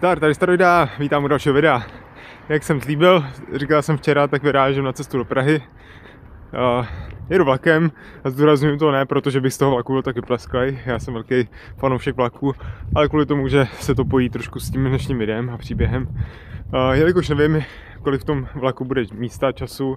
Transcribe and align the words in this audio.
Zdar, 0.00 0.20
tady 0.20 0.34
Staroida, 0.34 0.88
vítám 0.98 1.24
u 1.24 1.28
dalšího 1.28 1.54
videa. 1.54 1.82
Jak 2.48 2.62
jsem 2.62 2.80
slíbil, 2.80 3.24
říkal 3.54 3.82
jsem 3.82 3.96
včera, 3.96 4.28
tak 4.28 4.42
vyrážím 4.42 4.84
na 4.84 4.92
cestu 4.92 5.18
do 5.18 5.24
Prahy. 5.24 5.62
Uh, 6.78 6.86
jedu 7.30 7.44
vlakem 7.44 7.92
a 8.24 8.30
zdůraznuju 8.30 8.76
to 8.76 8.90
ne, 8.90 9.06
protože 9.06 9.40
bych 9.40 9.54
z 9.54 9.58
toho 9.58 9.70
vlaku 9.70 9.92
byl 9.92 10.02
taky 10.02 10.20
plesklej. 10.22 10.78
Já 10.86 10.98
jsem 10.98 11.14
velký 11.14 11.48
fanoušek 11.76 12.16
vlaku, 12.16 12.54
ale 12.94 13.08
kvůli 13.08 13.26
tomu, 13.26 13.48
že 13.48 13.66
se 13.80 13.94
to 13.94 14.04
pojí 14.04 14.30
trošku 14.30 14.60
s 14.60 14.70
tím 14.70 14.84
dnešním 14.84 15.18
videem 15.18 15.50
a 15.50 15.58
příběhem. 15.58 16.08
Uh, 16.08 16.90
jelikož 16.92 17.28
nevím, 17.28 17.64
kolik 18.02 18.20
v 18.20 18.24
tom 18.24 18.48
vlaku 18.54 18.84
bude 18.84 19.04
místa, 19.12 19.52
času, 19.52 19.96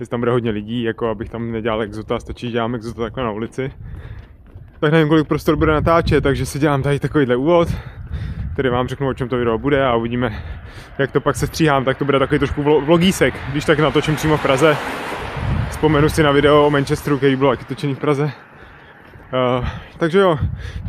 jestli 0.00 0.10
tam 0.10 0.20
bude 0.20 0.30
hodně 0.32 0.50
lidí, 0.50 0.82
jako 0.82 1.08
abych 1.08 1.30
tam 1.30 1.52
nedělal 1.52 1.82
exota, 1.82 2.18
stačí, 2.18 2.46
že 2.46 2.52
dělám 2.52 2.74
exota 2.74 3.02
takhle 3.02 3.24
na 3.24 3.30
ulici. 3.30 3.72
Tak 4.80 4.92
nevím, 4.92 5.08
kolik 5.08 5.28
prostor 5.28 5.56
bude 5.56 5.72
natáčet, 5.72 6.24
takže 6.24 6.46
si 6.46 6.58
dělám 6.58 6.82
tady 6.82 6.98
takovýhle 6.98 7.36
úvod 7.36 7.68
který 8.52 8.68
vám 8.68 8.88
řeknu, 8.88 9.08
o 9.08 9.14
čem 9.14 9.28
to 9.28 9.36
video 9.36 9.58
bude 9.58 9.86
a 9.86 9.94
uvidíme, 9.94 10.42
jak 10.98 11.12
to 11.12 11.20
pak 11.20 11.36
se 11.36 11.46
stříhám, 11.46 11.84
tak 11.84 11.98
to 11.98 12.04
bude 12.04 12.18
takový 12.18 12.38
trošku 12.38 12.62
vlogísek, 12.62 13.34
když 13.48 13.64
tak 13.64 13.78
natočím 13.78 14.16
přímo 14.16 14.36
v 14.36 14.42
Praze. 14.42 14.76
Vzpomenu 15.70 16.08
si 16.08 16.22
na 16.22 16.30
video 16.30 16.66
o 16.66 16.70
Manchesteru, 16.70 17.16
který 17.16 17.36
byl 17.36 17.48
taky 17.48 17.64
točený 17.64 17.94
v 17.94 17.98
Praze. 17.98 18.24
Uh, 18.24 19.66
takže 19.98 20.18
jo, 20.18 20.38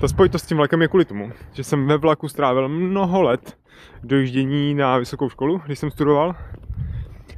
ta 0.02 0.08
spojitost 0.08 0.46
s 0.46 0.48
tím 0.48 0.58
vlakem 0.58 0.82
je 0.82 0.88
kvůli 0.88 1.06
tomu, 1.06 1.32
že 1.52 1.64
jsem 1.64 1.88
ve 1.88 1.98
vlaku 1.98 2.28
strávil 2.28 2.70
mnoho 2.70 3.22
let 3.22 3.58
dojíždění 4.04 4.74
na 4.74 4.98
vysokou 4.98 5.30
školu, 5.30 5.62
když 5.66 5.80
jsem 5.80 5.92
studoval. 5.92 6.36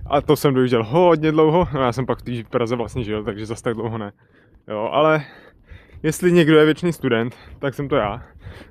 A 0.09 0.21
to 0.21 0.35
jsem 0.35 0.53
dojížděl 0.53 0.83
hodně 0.83 1.31
dlouho, 1.31 1.67
no 1.73 1.81
já 1.81 1.91
jsem 1.91 2.05
pak 2.05 2.19
v 2.27 2.49
Praze 2.49 2.75
vlastně 2.75 3.03
žil, 3.03 3.23
takže 3.23 3.45
zase 3.45 3.63
tak 3.63 3.73
dlouho 3.73 3.97
ne. 3.97 4.11
Jo, 4.67 4.89
ale 4.91 5.23
jestli 6.05 6.31
někdo 6.31 6.57
je 6.57 6.65
věčný 6.65 6.93
student, 6.93 7.35
tak 7.59 7.73
jsem 7.73 7.89
to 7.89 7.95
já. 7.95 8.23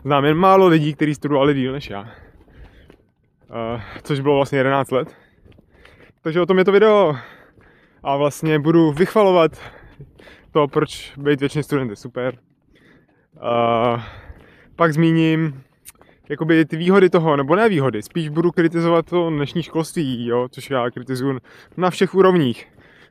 Znám 0.03 0.25
jen 0.25 0.37
málo 0.37 0.67
lidí, 0.67 0.95
kteří 0.95 1.15
studovali 1.15 1.55
díl 1.55 1.73
než 1.73 1.91
já. 1.91 2.01
Uh, 2.01 3.81
což 4.03 4.21
bylo 4.21 4.37
vlastně 4.37 4.59
11 4.59 4.91
let. 4.91 5.17
Takže 6.23 6.41
o 6.41 6.47
tom 6.47 6.59
je 6.59 6.65
to 6.65 6.73
video. 6.73 7.17
A 8.03 8.17
vlastně 8.17 8.59
budu 8.59 8.93
vychvalovat 8.93 9.61
to, 10.51 10.69
proč 10.69 11.13
být 11.17 11.41
věčný 11.41 11.63
student 11.63 11.91
je 11.91 11.97
super. 11.97 12.35
Uh, 13.35 14.03
pak 14.77 14.93
zmíním 14.93 15.63
jakoby 16.29 16.65
ty 16.65 16.77
výhody 16.77 17.11
toho, 17.11 17.37
nebo 17.37 17.57
ne 17.57 17.69
výhody, 17.69 18.03
spíš 18.03 18.29
budu 18.29 18.51
kritizovat 18.51 19.07
to 19.07 19.31
dnešní 19.31 19.63
školství, 19.63 20.27
jo, 20.27 20.49
což 20.51 20.71
já 20.71 20.91
kritizuju 20.91 21.39
na 21.77 21.91
všech 21.91 22.15
úrovních 22.15 22.67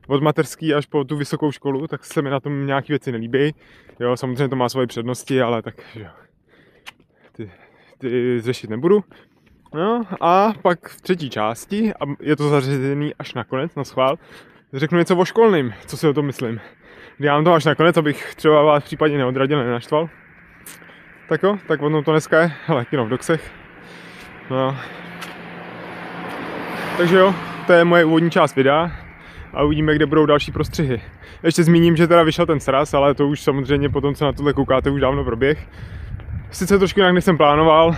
od 0.07 0.23
mateřský 0.23 0.73
až 0.73 0.85
po 0.85 1.03
tu 1.03 1.17
vysokou 1.17 1.51
školu, 1.51 1.87
tak 1.87 2.05
se 2.05 2.21
mi 2.21 2.29
na 2.29 2.39
tom 2.39 2.65
nějaké 2.65 2.87
věci 2.89 3.11
nelíbí. 3.11 3.55
Jo, 3.99 4.17
samozřejmě 4.17 4.49
to 4.49 4.55
má 4.55 4.69
svoje 4.69 4.87
přednosti, 4.87 5.41
ale 5.41 5.61
tak 5.61 5.75
jo, 5.95 6.07
ty, 7.31 7.51
ty 7.97 8.41
řešit 8.41 8.69
nebudu. 8.69 9.03
No 9.73 10.03
a 10.21 10.53
pak 10.61 10.89
v 10.89 11.01
třetí 11.01 11.29
části, 11.29 11.93
a 11.93 12.05
je 12.19 12.35
to 12.35 12.49
zařazený 12.49 13.13
až 13.19 13.33
nakonec, 13.33 13.75
na 13.75 13.83
schvál, 13.83 14.15
řeknu 14.73 14.97
něco 14.97 15.17
o 15.17 15.25
školným, 15.25 15.73
co 15.85 15.97
si 15.97 16.07
o 16.07 16.13
tom 16.13 16.25
myslím. 16.25 16.59
Dělám 17.17 17.43
to 17.43 17.53
až 17.53 17.65
nakonec, 17.65 17.97
abych 17.97 18.35
třeba 18.35 18.63
vás 18.63 18.83
případně 18.83 19.17
neodradil, 19.17 19.63
nenaštval. 19.63 20.09
Tak 21.29 21.43
jo, 21.43 21.57
tak 21.67 21.81
ono 21.81 22.03
to 22.03 22.11
dneska 22.11 22.41
je, 22.41 22.51
hele, 22.65 22.85
kino 22.85 23.05
v 23.05 23.09
doxech. 23.09 23.51
No. 24.49 24.77
Takže 26.97 27.17
jo, 27.17 27.35
to 27.67 27.73
je 27.73 27.83
moje 27.83 28.05
úvodní 28.05 28.31
část 28.31 28.55
videa 28.55 29.02
a 29.53 29.63
uvidíme, 29.63 29.95
kde 29.95 30.05
budou 30.05 30.25
další 30.25 30.51
prostřihy. 30.51 31.01
Ještě 31.43 31.63
zmíním, 31.63 31.95
že 31.95 32.07
teda 32.07 32.23
vyšel 32.23 32.45
ten 32.45 32.59
sraz, 32.59 32.93
ale 32.93 33.13
to 33.13 33.27
už 33.27 33.41
samozřejmě 33.41 33.89
potom, 33.89 34.15
co 34.15 34.25
na 34.25 34.31
tohle 34.31 34.53
koukáte, 34.53 34.89
už 34.89 35.01
dávno 35.01 35.23
proběh. 35.23 35.67
Sice 36.51 36.79
trošku 36.79 36.99
jinak, 36.99 37.13
než 37.13 37.23
jsem 37.23 37.37
plánoval, 37.37 37.95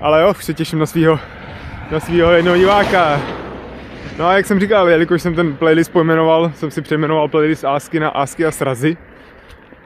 ale 0.00 0.22
jo, 0.22 0.30
už 0.30 0.44
se 0.44 0.54
těším 0.54 0.78
na 0.78 0.86
svého 0.86 1.18
na 1.90 2.00
svýho 2.00 2.32
jednoho 2.32 2.56
diváka. 2.56 3.20
No 4.18 4.26
a 4.26 4.36
jak 4.36 4.46
jsem 4.46 4.60
říkal, 4.60 4.88
jelikož 4.88 5.22
jsem 5.22 5.34
ten 5.34 5.56
playlist 5.56 5.92
pojmenoval, 5.92 6.52
jsem 6.54 6.70
si 6.70 6.82
přejmenoval 6.82 7.28
playlist 7.28 7.64
Ásky 7.64 8.00
na 8.00 8.08
Ásky 8.08 8.46
a 8.46 8.50
srazy, 8.50 8.96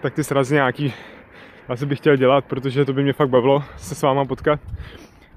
tak 0.02 0.14
ty 0.14 0.24
srazy 0.24 0.54
nějaký 0.54 0.94
asi 1.68 1.86
bych 1.86 1.98
chtěl 1.98 2.16
dělat, 2.16 2.44
protože 2.44 2.84
to 2.84 2.92
by 2.92 3.02
mě 3.02 3.12
fakt 3.12 3.28
bavilo 3.28 3.64
se 3.76 3.94
s 3.94 4.02
váma 4.02 4.24
potkat. 4.24 4.60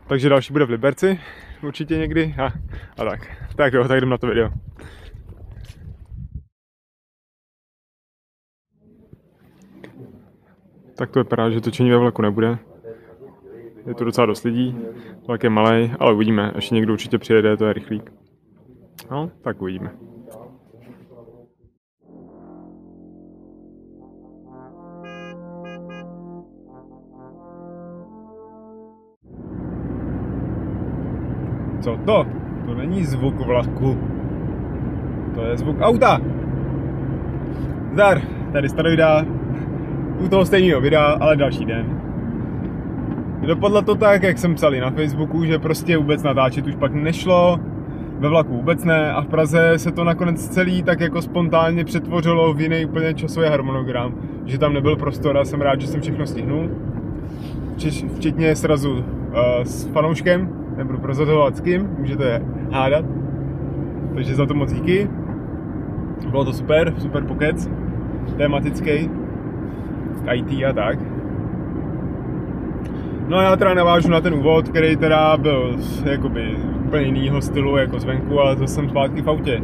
Takže 0.07 0.29
další 0.29 0.53
bude 0.53 0.65
v 0.65 0.69
Liberci, 0.69 1.19
určitě 1.61 1.97
někdy 1.97 2.35
a, 2.37 2.45
a 2.97 3.05
tak. 3.09 3.19
Tak 3.55 3.73
jo, 3.73 3.87
tak 3.87 3.97
jdem 3.97 4.09
na 4.09 4.17
to 4.17 4.27
video. 4.27 4.49
Tak 11.01 11.09
to 11.09 11.19
vypadá, 11.19 11.49
že 11.49 11.61
točení 11.61 11.89
ve 11.89 11.97
vlaku 11.97 12.21
nebude. 12.21 12.57
Je 13.87 13.93
to 13.93 14.03
docela 14.03 14.25
dost 14.25 14.43
lidí, 14.43 14.77
vlak 15.27 15.43
je 15.43 15.49
malý, 15.49 15.91
ale 15.99 16.13
uvidíme, 16.13 16.51
až 16.51 16.71
někdo 16.71 16.93
určitě 16.93 17.17
přijede, 17.17 17.57
to 17.57 17.65
je 17.65 17.73
rychlík. 17.73 18.13
No, 19.11 19.31
tak 19.41 19.61
uvidíme. 19.61 19.91
Co 31.81 31.97
to? 32.05 32.25
To 32.65 32.73
není 32.75 33.05
zvuk 33.05 33.35
vlaku. 33.45 33.97
To 35.35 35.41
je 35.41 35.57
zvuk 35.57 35.77
auta. 35.81 36.19
Zdar, 37.93 38.21
tady 38.53 38.69
Staroida, 38.69 39.40
u 40.21 40.27
toho 40.27 40.45
stejného 40.45 40.81
videa, 40.81 41.17
ale 41.19 41.35
další 41.35 41.65
den. 41.65 42.01
Dopadlo 43.47 43.81
to 43.81 43.95
tak, 43.95 44.23
jak 44.23 44.37
jsem 44.37 44.55
psal 44.55 44.71
na 44.71 44.91
Facebooku, 44.91 45.45
že 45.45 45.59
prostě 45.59 45.97
vůbec 45.97 46.23
natáčet 46.23 46.67
už 46.67 46.75
pak 46.75 46.93
nešlo, 46.93 47.59
ve 48.19 48.29
vlaku 48.29 48.53
vůbec 48.53 48.83
ne 48.83 49.11
a 49.11 49.21
v 49.21 49.27
Praze 49.27 49.73
se 49.77 49.91
to 49.91 50.03
nakonec 50.03 50.47
celý 50.47 50.83
tak 50.83 50.99
jako 50.99 51.21
spontánně 51.21 51.85
přetvořilo 51.85 52.53
v 52.53 52.61
jiný 52.61 52.85
úplně 52.85 53.13
časový 53.13 53.47
harmonogram, 53.47 54.13
že 54.45 54.57
tam 54.57 54.73
nebyl 54.73 54.95
prostor 54.95 55.37
a 55.37 55.45
jsem 55.45 55.61
rád, 55.61 55.81
že 55.81 55.87
jsem 55.87 56.01
všechno 56.01 56.27
stihnul. 56.27 56.69
Včetně 58.15 58.55
srazu 58.55 58.91
uh, 58.91 59.03
s 59.63 59.85
fanouškem, 59.87 60.49
nebudu 60.77 60.97
prozadovat 60.97 61.55
s 61.55 61.61
kým, 61.61 61.89
můžete 61.99 62.41
hádat. 62.71 63.05
Takže 64.15 64.35
za 64.35 64.45
to 64.45 64.53
moc 64.53 64.73
díky. 64.73 65.09
Bylo 66.29 66.45
to 66.45 66.53
super, 66.53 66.93
super 66.97 67.23
pokec, 67.23 67.69
tematický, 68.37 69.09
IT 70.33 70.65
a 70.65 70.73
tak. 70.73 70.99
No 73.27 73.37
a 73.37 73.43
já 73.43 73.55
teda 73.55 73.73
navážu 73.73 74.09
na 74.09 74.21
ten 74.21 74.33
úvod, 74.33 74.69
který 74.69 74.95
teda 74.95 75.37
byl 75.37 75.75
jakoby 76.03 76.55
úplně 76.85 77.05
jinýho 77.05 77.41
stylu 77.41 77.77
jako 77.77 77.99
zvenku, 77.99 78.39
ale 78.39 78.55
to 78.55 78.67
jsem 78.67 78.89
zpátky 78.89 79.21
v 79.21 79.29
autě. 79.29 79.61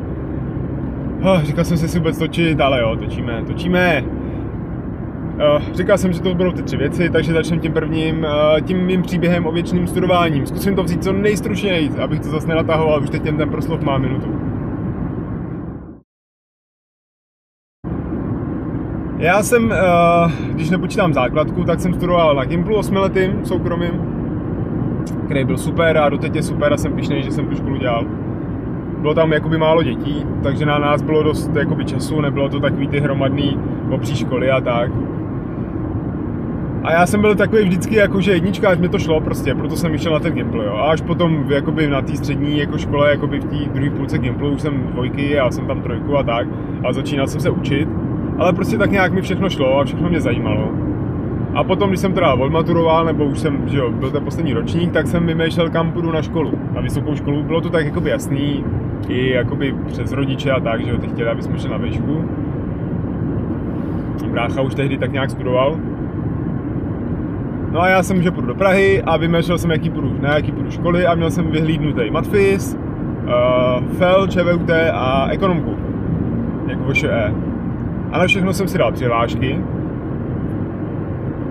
Oh, 1.22 1.42
říkal 1.44 1.66
jsem 1.66 1.78
si 1.78 1.88
si 1.88 1.98
vůbec 2.00 2.18
točit, 2.18 2.62
ale 2.62 2.82
jo, 2.82 2.96
točíme, 2.96 3.44
točíme. 3.48 4.04
Uh, 5.56 5.74
říkal 5.74 5.98
jsem, 5.98 6.14
že 6.14 6.22
to 6.22 6.36
budou 6.36 6.52
ty 6.52 6.64
tři 6.64 6.78
věci, 6.78 7.10
takže 7.10 7.34
začneme 7.34 7.62
tím 7.62 7.74
prvním, 7.74 8.20
uh, 8.20 8.62
tím 8.62 8.78
mým 8.78 9.02
příběhem 9.02 9.46
o 9.46 9.52
věčným 9.52 9.88
studováním. 9.88 10.46
Zkusím 10.46 10.76
to 10.76 10.84
vzít 10.84 11.04
co 11.04 11.14
nejstručněji, 11.14 11.90
abych 11.90 12.20
to 12.20 12.30
zase 12.30 12.48
nenatahoval, 12.48 13.04
už 13.04 13.10
teď 13.10 13.24
ten 13.24 13.50
proslov 13.50 13.82
má 13.82 13.98
minutu. 13.98 14.28
Já 19.18 19.44
jsem, 19.44 19.72
eh, 19.72 20.32
když 20.54 20.70
nepočítám 20.70 21.14
základku, 21.14 21.64
tak 21.64 21.80
jsem 21.80 21.94
studoval 21.94 22.36
na 22.36 22.46
Gimplu 22.46 22.76
osmiletým 22.76 23.46
soukromým, 23.46 23.92
který 25.26 25.46
byl 25.46 25.58
super 25.58 25.98
a 25.98 26.10
doteď 26.10 26.36
je 26.36 26.44
super 26.44 26.74
a 26.74 26.78
jsem 26.78 26.94
pišnej, 26.94 27.24
že 27.24 27.32
jsem 27.32 27.48
tu 27.48 27.56
školu 27.56 27.78
dělal. 27.78 28.06
Bylo 29.02 29.14
tam 29.14 29.34
jakoby 29.34 29.58
málo 29.58 29.84
dětí, 29.84 30.26
takže 30.44 30.66
na 30.66 30.80
nás 30.80 31.02
bylo 31.02 31.24
dost 31.24 31.56
jakoby 31.56 31.86
času, 31.86 32.22
nebylo 32.22 32.50
to 32.50 32.60
takový 32.60 32.88
ty 32.88 33.00
hromadný 33.00 33.60
obří 33.92 34.16
školy 34.16 34.52
a 34.52 34.62
tak. 34.62 34.92
A 36.84 36.92
já 36.92 37.06
jsem 37.06 37.22
byl 37.22 37.36
takový 37.36 37.64
vždycky 37.64 37.96
jako, 37.96 38.22
že 38.22 38.32
jednička, 38.32 38.70
až 38.70 38.78
mi 38.78 38.90
to 38.90 39.00
šlo 39.00 39.22
prostě, 39.22 39.56
proto 39.56 39.76
jsem 39.76 39.92
vyšel 39.92 40.14
na 40.14 40.20
ten 40.20 40.34
Gimpl, 40.34 40.62
jo. 40.62 40.74
A 40.74 40.92
až 40.92 41.02
potom 41.02 41.46
jakoby 41.50 41.88
na 41.88 42.02
té 42.02 42.16
střední 42.18 42.60
jako 42.60 42.78
škole, 42.78 43.10
jakoby 43.10 43.40
v 43.40 43.46
té 43.46 43.74
druhé 43.74 43.90
půlce 43.90 44.18
Gimplu 44.18 44.50
už 44.50 44.62
jsem 44.62 44.88
dvojky 44.92 45.40
a 45.40 45.52
jsem 45.52 45.68
tam 45.68 45.82
trojku 45.82 46.18
a 46.18 46.24
tak. 46.24 46.48
A 46.84 46.94
začínal 46.94 47.28
jsem 47.28 47.42
se 47.42 47.50
učit 47.50 47.90
ale 48.38 48.54
prostě 48.54 48.78
tak 48.78 48.92
nějak 48.92 49.14
mi 49.14 49.22
všechno 49.22 49.50
šlo 49.50 49.80
a 49.80 49.84
všechno 49.84 50.10
mě 50.10 50.22
zajímalo. 50.22 50.72
A 51.54 51.64
potom, 51.64 51.90
když 51.90 52.00
jsem 52.00 52.14
teda 52.14 52.34
odmaturoval, 52.34 53.06
nebo 53.06 53.26
už 53.26 53.40
jsem, 53.40 53.70
že 53.70 53.78
jo, 53.78 53.92
byl 53.92 54.12
ten 54.12 54.24
poslední 54.24 54.54
ročník, 54.54 54.92
tak 54.92 55.08
jsem 55.08 55.26
vymýšlel, 55.28 55.70
kam 55.70 55.92
půjdu 55.92 56.12
na 56.12 56.22
školu, 56.22 56.52
na 56.76 56.82
vysokou 56.82 57.16
školu. 57.16 57.44
Bylo 57.44 57.62
to 57.62 57.70
tak 57.70 57.86
jakoby 57.86 58.10
jasný, 58.10 58.66
i 59.08 59.30
jakoby 59.30 59.76
přes 59.88 60.12
rodiče 60.12 60.52
a 60.52 60.60
tak, 60.60 60.86
že 60.86 60.92
jo, 60.92 60.98
ty 60.98 61.08
chtěli, 61.08 61.30
aby 61.30 61.42
jsme 61.42 61.60
šli 61.60 61.70
na 61.70 61.78
výšku. 61.78 62.26
Brácha 64.32 64.62
už 64.62 64.76
tehdy 64.76 64.98
tak 64.98 65.12
nějak 65.12 65.30
studoval. 65.30 65.78
No 67.72 67.82
a 67.82 67.88
já 67.88 68.04
jsem, 68.04 68.22
že 68.22 68.32
půjdu 68.32 68.48
do 68.48 68.56
Prahy 68.56 69.04
a 69.04 69.18
vymýšlel 69.18 69.58
jsem, 69.58 69.72
jaký 69.72 69.90
půjdu, 69.90 70.16
na 70.22 70.36
jaký 70.36 70.52
půjdu 70.52 70.72
školy 70.72 71.06
a 71.06 71.16
měl 71.16 71.32
jsem 71.32 71.52
vyhlídnutý 71.52 72.12
matfis, 72.12 72.78
uh, 72.78 73.86
FEL, 73.98 74.28
ČVUT 74.28 74.70
a 74.94 75.28
ekonomku, 75.32 75.76
jako 76.68 76.84
VŠE. 76.84 77.47
A 78.18 78.20
na 78.20 78.28
všechno 78.28 78.54
jsem 78.54 78.68
si 78.68 78.78
dal 78.78 78.92
přihlášky. 78.92 79.60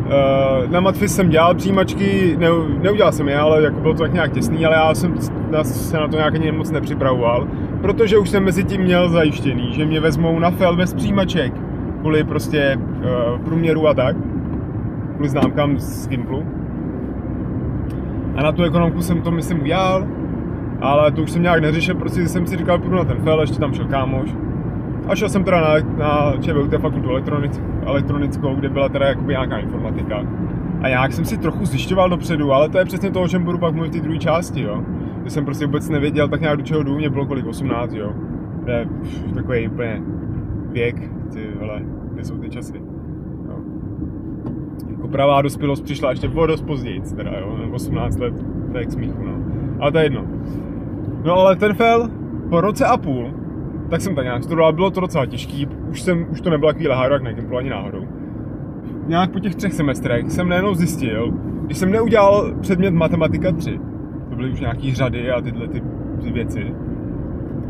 Uh, 0.06 0.70
na 0.70 0.80
Matfis 0.80 1.14
jsem 1.14 1.28
dělal 1.28 1.54
přijímačky, 1.54 2.36
ne, 2.38 2.48
neudělal 2.82 3.12
jsem 3.12 3.28
je, 3.28 3.38
ale 3.38 3.62
jako 3.62 3.80
bylo 3.80 3.94
to 3.94 4.02
tak 4.02 4.12
nějak 4.12 4.32
těsný, 4.32 4.66
ale 4.66 4.76
já 4.76 4.94
jsem 4.94 5.14
se 5.62 5.96
na 5.96 6.08
to 6.08 6.16
nějak 6.16 6.34
ani 6.34 6.52
moc 6.52 6.70
nepřipravoval, 6.70 7.48
protože 7.80 8.18
už 8.18 8.30
jsem 8.30 8.44
mezi 8.44 8.64
tím 8.64 8.80
měl 8.80 9.08
zajištěný, 9.08 9.72
že 9.72 9.86
mě 9.86 10.00
vezmou 10.00 10.38
na 10.38 10.50
fel 10.50 10.76
bez 10.76 10.94
přijímaček, 10.94 11.52
kvůli 12.00 12.24
prostě 12.24 12.78
uh, 12.78 13.40
průměru 13.40 13.88
a 13.88 13.94
tak, 13.94 14.16
kvůli 15.14 15.28
známkám 15.28 15.78
z 15.78 16.08
Gimplu. 16.08 16.44
A 18.36 18.42
na 18.42 18.52
tu 18.52 18.62
ekonomku 18.62 19.02
jsem 19.02 19.22
to 19.22 19.30
myslím 19.30 19.60
udělal, 19.60 20.06
ale 20.80 21.12
to 21.12 21.22
už 21.22 21.30
jsem 21.30 21.42
nějak 21.42 21.60
neřešil, 21.60 21.94
prostě 21.94 22.28
jsem 22.28 22.46
si 22.46 22.56
říkal, 22.56 22.78
půjdu 22.78 22.96
na 22.96 23.04
ten 23.04 23.16
fel, 23.16 23.40
ještě 23.40 23.58
tam 23.58 23.74
šel 23.74 23.84
kámoš. 23.84 24.45
A 25.08 25.14
šel 25.14 25.28
jsem 25.28 25.44
teda 25.44 25.60
na, 25.60 25.74
na 25.98 26.32
ČVUT 26.40 26.80
fakultu 26.80 27.10
elektronic, 27.10 27.62
elektronickou, 27.86 28.54
kde 28.54 28.68
byla 28.68 28.88
teda 28.88 29.06
jakoby 29.06 29.32
nějaká 29.32 29.58
informatika. 29.58 30.22
A 30.82 30.88
nějak 30.88 31.12
jsem 31.12 31.24
si 31.24 31.38
trochu 31.38 31.64
zjišťoval 31.64 32.10
dopředu, 32.10 32.52
ale 32.52 32.68
to 32.68 32.78
je 32.78 32.84
přesně 32.84 33.10
to, 33.10 33.22
o 33.22 33.28
čem 33.28 33.44
budu 33.44 33.58
pak 33.58 33.74
mluvit 33.74 33.88
v 33.88 33.92
té 33.92 34.00
druhé 34.00 34.18
části, 34.18 34.62
jo. 34.62 34.82
Že 35.24 35.30
jsem 35.30 35.44
prostě 35.44 35.66
vůbec 35.66 35.88
nevěděl 35.88 36.28
tak 36.28 36.40
nějak 36.40 36.56
do 36.56 36.62
čeho 36.62 36.82
jdu, 36.82 36.96
mě 36.96 37.10
bylo 37.10 37.26
kolik 37.26 37.46
18, 37.46 37.92
jo. 37.92 38.12
To 38.64 38.70
je 38.70 38.88
takový 39.34 39.68
úplně 39.68 40.02
věk, 40.72 40.96
ty 41.32 41.48
vole, 41.60 41.82
kde 42.12 42.24
jsou 42.24 42.38
ty 42.38 42.48
časy. 42.48 42.82
Jo. 43.48 43.56
Jako 44.90 45.08
pravá 45.08 45.42
dospělost 45.42 45.84
přišla 45.84 46.10
ještě 46.10 46.28
o 46.28 46.46
dost 46.46 46.62
později, 46.62 47.00
teda 47.16 47.30
jo, 47.38 47.56
18 47.72 48.18
let, 48.18 48.34
to 48.72 48.78
je 48.78 48.86
k 48.86 48.92
smíchu, 48.92 49.22
no. 49.24 49.32
Ale 49.80 49.92
to 49.92 49.98
je 49.98 50.04
jedno. 50.04 50.24
No 51.24 51.34
ale 51.34 51.56
ten 51.56 51.74
fel 51.74 52.08
po 52.50 52.60
roce 52.60 52.84
a 52.84 52.96
půl, 52.96 53.30
tak 53.90 54.00
jsem 54.00 54.14
tak 54.14 54.24
nějak 54.24 54.42
studoval, 54.44 54.72
bylo 54.72 54.90
to 54.90 55.00
docela 55.00 55.26
těžký, 55.26 55.66
už, 55.90 56.02
jsem, 56.02 56.26
už 56.30 56.40
to 56.40 56.50
nebylo 56.50 56.70
takový 56.70 56.88
leháro, 56.88 57.14
jak 57.14 57.22
na 57.22 57.32
Gimplu 57.32 57.56
ani 57.56 57.70
náhodou. 57.70 58.04
Nějak 59.06 59.30
po 59.30 59.40
těch 59.40 59.54
třech 59.54 59.72
semestrech 59.72 60.30
jsem 60.30 60.48
najednou 60.48 60.74
zjistil, 60.74 61.32
když 61.66 61.78
jsem 61.78 61.90
neudělal 61.90 62.54
předmět 62.60 62.90
matematika 62.90 63.52
3, 63.52 63.80
to 64.30 64.36
byly 64.36 64.50
už 64.50 64.60
nějaký 64.60 64.94
řady 64.94 65.30
a 65.30 65.40
tyhle 65.40 65.68
ty, 65.68 65.82
ty 66.22 66.30
věci, 66.30 66.74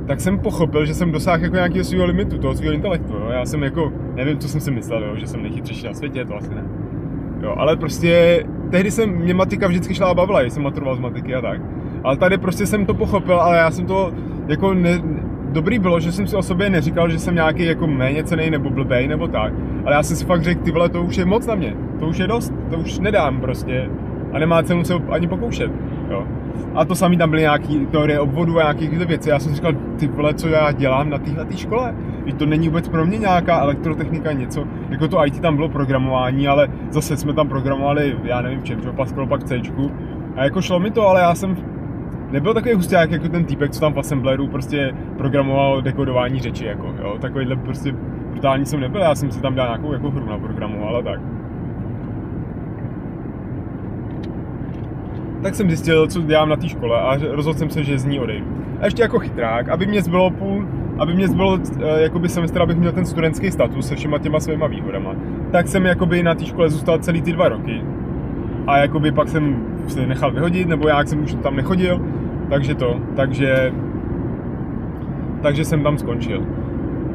tak 0.06 0.20
jsem 0.20 0.38
pochopil, 0.38 0.86
že 0.86 0.94
jsem 0.94 1.12
dosáhl 1.12 1.42
jako 1.42 1.54
nějakého 1.54 1.84
svého 1.84 2.06
limitu, 2.06 2.38
toho 2.38 2.54
svého 2.54 2.72
intelektu. 2.72 3.12
Jo. 3.12 3.28
Já 3.30 3.46
jsem 3.46 3.62
jako, 3.62 3.92
nevím, 4.14 4.38
co 4.38 4.48
jsem 4.48 4.60
si 4.60 4.70
myslel, 4.70 5.04
jo, 5.04 5.16
že 5.16 5.26
jsem 5.26 5.42
nejchytřejší 5.42 5.86
na 5.86 5.94
světě, 5.94 6.24
to 6.24 6.36
asi 6.36 6.54
ne. 6.54 6.64
Jo, 7.42 7.54
ale 7.58 7.76
prostě 7.76 8.44
tehdy 8.70 8.90
jsem, 8.90 9.10
mě 9.10 9.34
matika 9.34 9.68
vždycky 9.68 9.94
šla 9.94 10.08
a 10.08 10.14
bavila, 10.14 10.42
jsem 10.42 10.62
maturoval 10.62 10.96
z 10.96 11.00
matiky 11.00 11.34
a 11.34 11.40
tak. 11.40 11.60
Ale 12.04 12.16
tady 12.16 12.38
prostě 12.38 12.66
jsem 12.66 12.86
to 12.86 12.94
pochopil, 12.94 13.40
ale 13.40 13.56
já 13.56 13.70
jsem 13.70 13.86
to 13.86 14.12
jako 14.48 14.74
ne, 14.74 15.02
dobrý 15.52 15.78
bylo, 15.78 16.00
že 16.00 16.12
jsem 16.12 16.26
si 16.26 16.36
o 16.36 16.42
sobě 16.42 16.70
neříkal, 16.70 17.10
že 17.10 17.18
jsem 17.18 17.34
nějaký 17.34 17.64
jako 17.64 17.86
méně 17.86 18.24
cený 18.24 18.50
nebo 18.50 18.70
blbej 18.70 19.08
nebo 19.08 19.28
tak. 19.28 19.52
Ale 19.84 19.94
já 19.94 20.02
jsem 20.02 20.16
si 20.16 20.24
fakt 20.24 20.42
řekl, 20.42 20.62
ty 20.62 20.70
vole, 20.70 20.88
to 20.88 21.02
už 21.02 21.16
je 21.16 21.24
moc 21.24 21.46
na 21.46 21.54
mě. 21.54 21.74
To 22.00 22.06
už 22.06 22.18
je 22.18 22.26
dost, 22.26 22.52
to 22.70 22.76
už 22.76 22.98
nedám 22.98 23.40
prostě. 23.40 23.90
A 24.32 24.38
nemá 24.38 24.62
cenu 24.62 24.84
se 24.84 24.94
ani 24.94 25.28
pokoušet. 25.28 25.70
Jo. 26.10 26.24
A 26.74 26.84
to 26.84 26.94
samý 26.94 27.16
tam 27.16 27.30
byly 27.30 27.42
nějaký 27.42 27.86
teorie 27.86 28.20
obvodu 28.20 28.58
a 28.58 28.62
nějaké 28.62 28.88
tyhle 28.88 29.04
věci. 29.04 29.30
Já 29.30 29.38
jsem 29.38 29.50
si 29.50 29.56
říkal, 29.56 29.72
ty 29.96 30.06
vole, 30.06 30.34
co 30.34 30.48
já 30.48 30.72
dělám 30.72 31.10
na 31.10 31.18
téhle 31.18 31.46
škole? 31.56 31.94
I 32.24 32.32
to 32.32 32.46
není 32.46 32.68
vůbec 32.68 32.88
pro 32.88 33.06
mě 33.06 33.18
nějaká 33.18 33.60
elektrotechnika, 33.60 34.32
něco. 34.32 34.64
Jako 34.90 35.08
to 35.08 35.26
IT 35.26 35.40
tam 35.40 35.56
bylo 35.56 35.68
programování, 35.68 36.48
ale 36.48 36.68
zase 36.90 37.16
jsme 37.16 37.32
tam 37.32 37.48
programovali, 37.48 38.16
já 38.24 38.40
nevím 38.40 38.62
čem, 38.62 38.82
že 38.82 38.92
Pascal 38.92 39.26
pak 39.26 39.44
C. 39.44 39.60
A 40.36 40.44
jako 40.44 40.62
šlo 40.62 40.80
mi 40.80 40.90
to, 40.90 41.08
ale 41.08 41.20
já 41.20 41.34
jsem 41.34 41.56
nebyl 42.30 42.54
takový 42.54 42.74
husták 42.74 43.10
jako 43.10 43.28
ten 43.28 43.44
týpek, 43.44 43.70
co 43.70 43.80
tam 43.80 43.92
v 43.92 43.98
Assembleru 43.98 44.48
prostě 44.48 44.94
programoval 45.16 45.82
dekodování 45.82 46.40
řeči, 46.40 46.64
jako, 46.64 46.94
jo, 47.02 47.18
takovýhle 47.20 47.56
prostě 47.56 47.94
brutální 48.30 48.66
jsem 48.66 48.80
nebyl, 48.80 49.00
já 49.00 49.14
jsem 49.14 49.30
si 49.30 49.40
tam 49.40 49.54
dal 49.54 49.66
nějakou 49.66 49.92
jako 49.92 50.10
hru 50.10 50.26
naprogramoval 50.26 50.96
a 50.96 51.02
tak. 51.02 51.20
Tak 55.42 55.54
jsem 55.54 55.68
zjistil, 55.68 56.06
co 56.06 56.22
dělám 56.22 56.48
na 56.48 56.56
té 56.56 56.68
škole 56.68 57.00
a 57.00 57.16
rozhodl 57.30 57.58
jsem 57.58 57.70
se, 57.70 57.84
že 57.84 57.98
z 57.98 58.04
ní 58.04 58.20
odejdu. 58.20 58.46
A 58.80 58.84
ještě 58.84 59.02
jako 59.02 59.18
chytrák, 59.18 59.68
aby 59.68 59.86
mě 59.86 60.02
zbylo 60.02 60.30
půl, 60.30 60.66
aby 60.98 61.14
mě 61.14 61.28
zbylo 61.28 61.58
eh, 61.58 62.02
jakoby 62.02 62.28
semestr, 62.28 62.62
abych 62.62 62.76
měl 62.76 62.92
ten 62.92 63.06
studentský 63.06 63.50
status 63.50 63.88
se 63.88 63.96
všema 63.96 64.18
těma 64.18 64.40
svýma 64.40 64.66
výhodama, 64.66 65.14
tak 65.52 65.68
jsem 65.68 65.86
jakoby 65.86 66.22
na 66.22 66.34
té 66.34 66.44
škole 66.44 66.70
zůstal 66.70 66.98
celý 66.98 67.22
ty 67.22 67.32
dva 67.32 67.48
roky. 67.48 67.82
A 68.66 68.78
jakoby 68.78 69.12
pak 69.12 69.28
jsem 69.28 69.56
se 69.88 70.06
nechal 70.06 70.30
vyhodit, 70.30 70.68
nebo 70.68 70.88
jak 70.88 71.08
jsem 71.08 71.24
už 71.24 71.34
tam 71.42 71.56
nechodil, 71.56 72.00
takže 72.48 72.74
to, 72.74 73.00
takže, 73.16 73.72
takže 75.42 75.64
jsem 75.64 75.82
tam 75.82 75.98
skončil. 75.98 76.42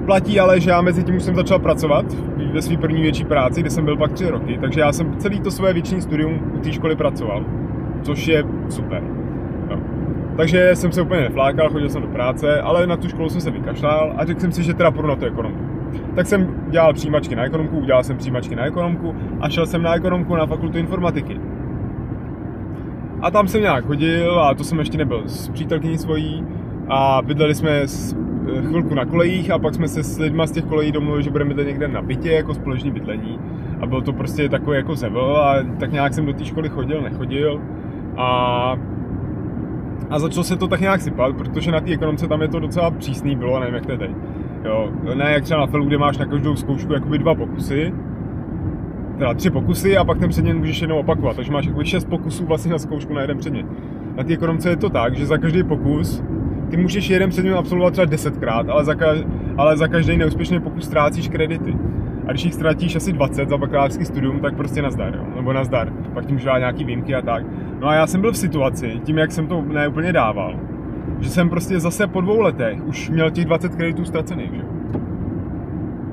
Platí 0.05 0.39
ale, 0.39 0.59
že 0.59 0.69
já 0.69 0.81
mezi 0.81 1.03
tím 1.03 1.15
už 1.15 1.23
jsem 1.23 1.35
začal 1.35 1.59
pracovat 1.59 2.05
ve 2.53 2.61
své 2.61 2.77
první 2.77 3.01
větší 3.01 3.25
práci, 3.25 3.61
kde 3.61 3.69
jsem 3.69 3.85
byl 3.85 3.97
pak 3.97 4.11
tři 4.11 4.29
roky, 4.29 4.57
takže 4.61 4.79
já 4.79 4.93
jsem 4.93 5.17
celý 5.17 5.39
to 5.39 5.51
své 5.51 5.73
větší 5.73 6.01
studium 6.01 6.39
u 6.55 6.59
té 6.59 6.71
školy 6.71 6.95
pracoval, 6.95 7.45
což 8.01 8.27
je 8.27 8.43
super. 8.69 9.03
No. 9.69 9.79
Takže 10.37 10.75
jsem 10.75 10.91
se 10.91 11.01
úplně 11.01 11.21
neflákal, 11.21 11.69
chodil 11.69 11.89
jsem 11.89 12.01
do 12.01 12.07
práce, 12.07 12.61
ale 12.61 12.87
na 12.87 12.97
tu 12.97 13.09
školu 13.09 13.29
jsem 13.29 13.41
se 13.41 13.51
vykašlal 13.51 14.13
a 14.17 14.25
řekl 14.25 14.39
jsem 14.39 14.51
si, 14.51 14.63
že 14.63 14.73
teda 14.73 14.91
půjdu 14.91 15.07
na 15.07 15.15
tu 15.15 15.25
ekonomku. 15.25 15.70
Tak 16.15 16.27
jsem 16.27 16.55
dělal 16.69 16.93
přijímačky 16.93 17.35
na 17.35 17.43
ekonomku, 17.43 17.77
udělal 17.77 18.03
jsem 18.03 18.17
přijímačky 18.17 18.55
na 18.55 18.65
ekonomku 18.65 19.15
a 19.39 19.49
šel 19.49 19.65
jsem 19.65 19.81
na 19.81 19.95
ekonomku 19.95 20.35
na 20.35 20.45
fakultu 20.45 20.77
informatiky. 20.77 21.39
A 23.21 23.31
tam 23.31 23.47
jsem 23.47 23.61
nějak 23.61 23.85
chodil 23.85 24.41
a 24.41 24.53
to 24.53 24.63
jsem 24.63 24.79
ještě 24.79 24.97
nebyl 24.97 25.23
s 25.25 25.49
přítelkyní 25.49 25.97
svojí 25.97 26.45
a 26.87 27.21
bydleli 27.25 27.55
jsme 27.55 27.71
eh, 27.71 27.87
chvilku 28.61 28.95
na 28.95 29.05
kolejích 29.05 29.51
a 29.51 29.59
pak 29.59 29.75
jsme 29.75 29.87
se 29.87 30.03
s 30.03 30.19
lidma 30.19 30.47
z 30.47 30.51
těch 30.51 30.63
kolejí 30.63 30.91
domluvili, 30.91 31.23
že 31.23 31.29
budeme 31.29 31.47
bydlet 31.47 31.67
někde 31.67 31.87
na 31.87 32.01
bytě 32.01 32.31
jako 32.31 32.53
společný 32.53 32.91
bydlení 32.91 33.39
a 33.81 33.85
byl 33.85 34.01
to 34.01 34.13
prostě 34.13 34.49
takový 34.49 34.77
jako 34.77 34.95
zevel 34.95 35.37
a 35.37 35.55
tak 35.79 35.91
nějak 35.91 36.13
jsem 36.13 36.25
do 36.25 36.33
té 36.33 36.45
školy 36.45 36.69
chodil, 36.69 37.01
nechodil 37.01 37.61
a 38.17 38.75
a 40.09 40.19
začalo 40.19 40.43
se 40.43 40.55
to 40.55 40.67
tak 40.67 40.81
nějak 40.81 41.01
sypat, 41.01 41.35
protože 41.35 41.71
na 41.71 41.81
té 41.81 41.91
ekonomce 41.93 42.27
tam 42.27 42.41
je 42.41 42.47
to 42.47 42.59
docela 42.59 42.91
přísný 42.91 43.35
bylo, 43.35 43.59
nevím 43.59 43.75
jak 43.75 43.85
to 43.85 43.91
je 43.91 43.97
teď. 43.97 44.11
Jo, 44.65 44.89
ne 45.15 45.31
jak 45.33 45.43
třeba 45.43 45.59
na 45.59 45.67
felu, 45.67 45.85
kde 45.85 45.97
máš 45.97 46.17
na 46.17 46.25
každou 46.25 46.55
zkoušku 46.55 46.93
jakoby 46.93 47.17
dva 47.17 47.35
pokusy, 47.35 47.93
teda 49.17 49.33
tři 49.33 49.49
pokusy 49.49 49.97
a 49.97 50.03
pak 50.03 50.19
ten 50.19 50.29
předmět 50.29 50.53
můžeš 50.53 50.81
jenom 50.81 50.97
opakovat, 50.97 51.35
takže 51.35 51.51
máš 51.51 51.65
jakoby 51.65 51.85
šest 51.85 52.05
pokusů 52.09 52.45
vlastně 52.45 52.71
na 52.71 52.77
zkoušku 52.77 53.13
na 53.13 53.21
jeden 53.21 53.37
předmět. 53.37 53.65
Na 54.17 54.23
té 54.23 54.33
ekonomce 54.33 54.69
je 54.69 54.75
to 54.75 54.89
tak, 54.89 55.15
že 55.15 55.25
za 55.25 55.37
každý 55.37 55.63
pokus 55.63 56.23
ty 56.69 56.77
můžeš 56.77 57.09
jeden 57.09 57.29
předmět 57.29 57.53
absolvovat 57.55 57.93
třeba 57.93 58.05
desetkrát, 58.05 58.69
ale 58.69 58.85
za, 58.85 58.93
ka- 58.93 59.25
ale 59.57 59.77
za 59.77 59.87
každý 59.87 60.17
neúspěšný 60.17 60.59
pokus 60.59 60.85
ztrácíš 60.85 61.29
kredity. 61.29 61.75
A 62.27 62.31
když 62.31 62.43
jich 62.45 62.53
ztratíš 62.53 62.95
asi 62.95 63.13
20 63.13 63.49
za 63.49 63.57
bakalářský 63.57 64.05
studium, 64.05 64.39
tak 64.39 64.55
prostě 64.55 64.81
nazdar, 64.81 65.15
jo? 65.15 65.23
nebo 65.35 65.53
nazdar. 65.53 65.93
Pak 66.13 66.25
ti 66.25 66.33
můžu 66.33 66.45
dát 66.45 66.57
nějaký 66.59 66.83
výjimky 66.83 67.15
a 67.15 67.21
tak. 67.21 67.43
No 67.79 67.87
a 67.87 67.93
já 67.93 68.07
jsem 68.07 68.21
byl 68.21 68.31
v 68.31 68.37
situaci, 68.37 68.99
tím 69.03 69.17
jak 69.17 69.31
jsem 69.31 69.47
to 69.47 69.61
neúplně 69.61 70.13
dával, 70.13 70.55
že 71.21 71.29
jsem 71.29 71.49
prostě 71.49 71.79
zase 71.79 72.07
po 72.07 72.21
dvou 72.21 72.41
letech 72.41 72.85
už 72.85 73.09
měl 73.09 73.31
těch 73.31 73.45
20 73.45 73.75
kreditů 73.75 74.05
ztracených, 74.05 74.51
že? 74.53 74.61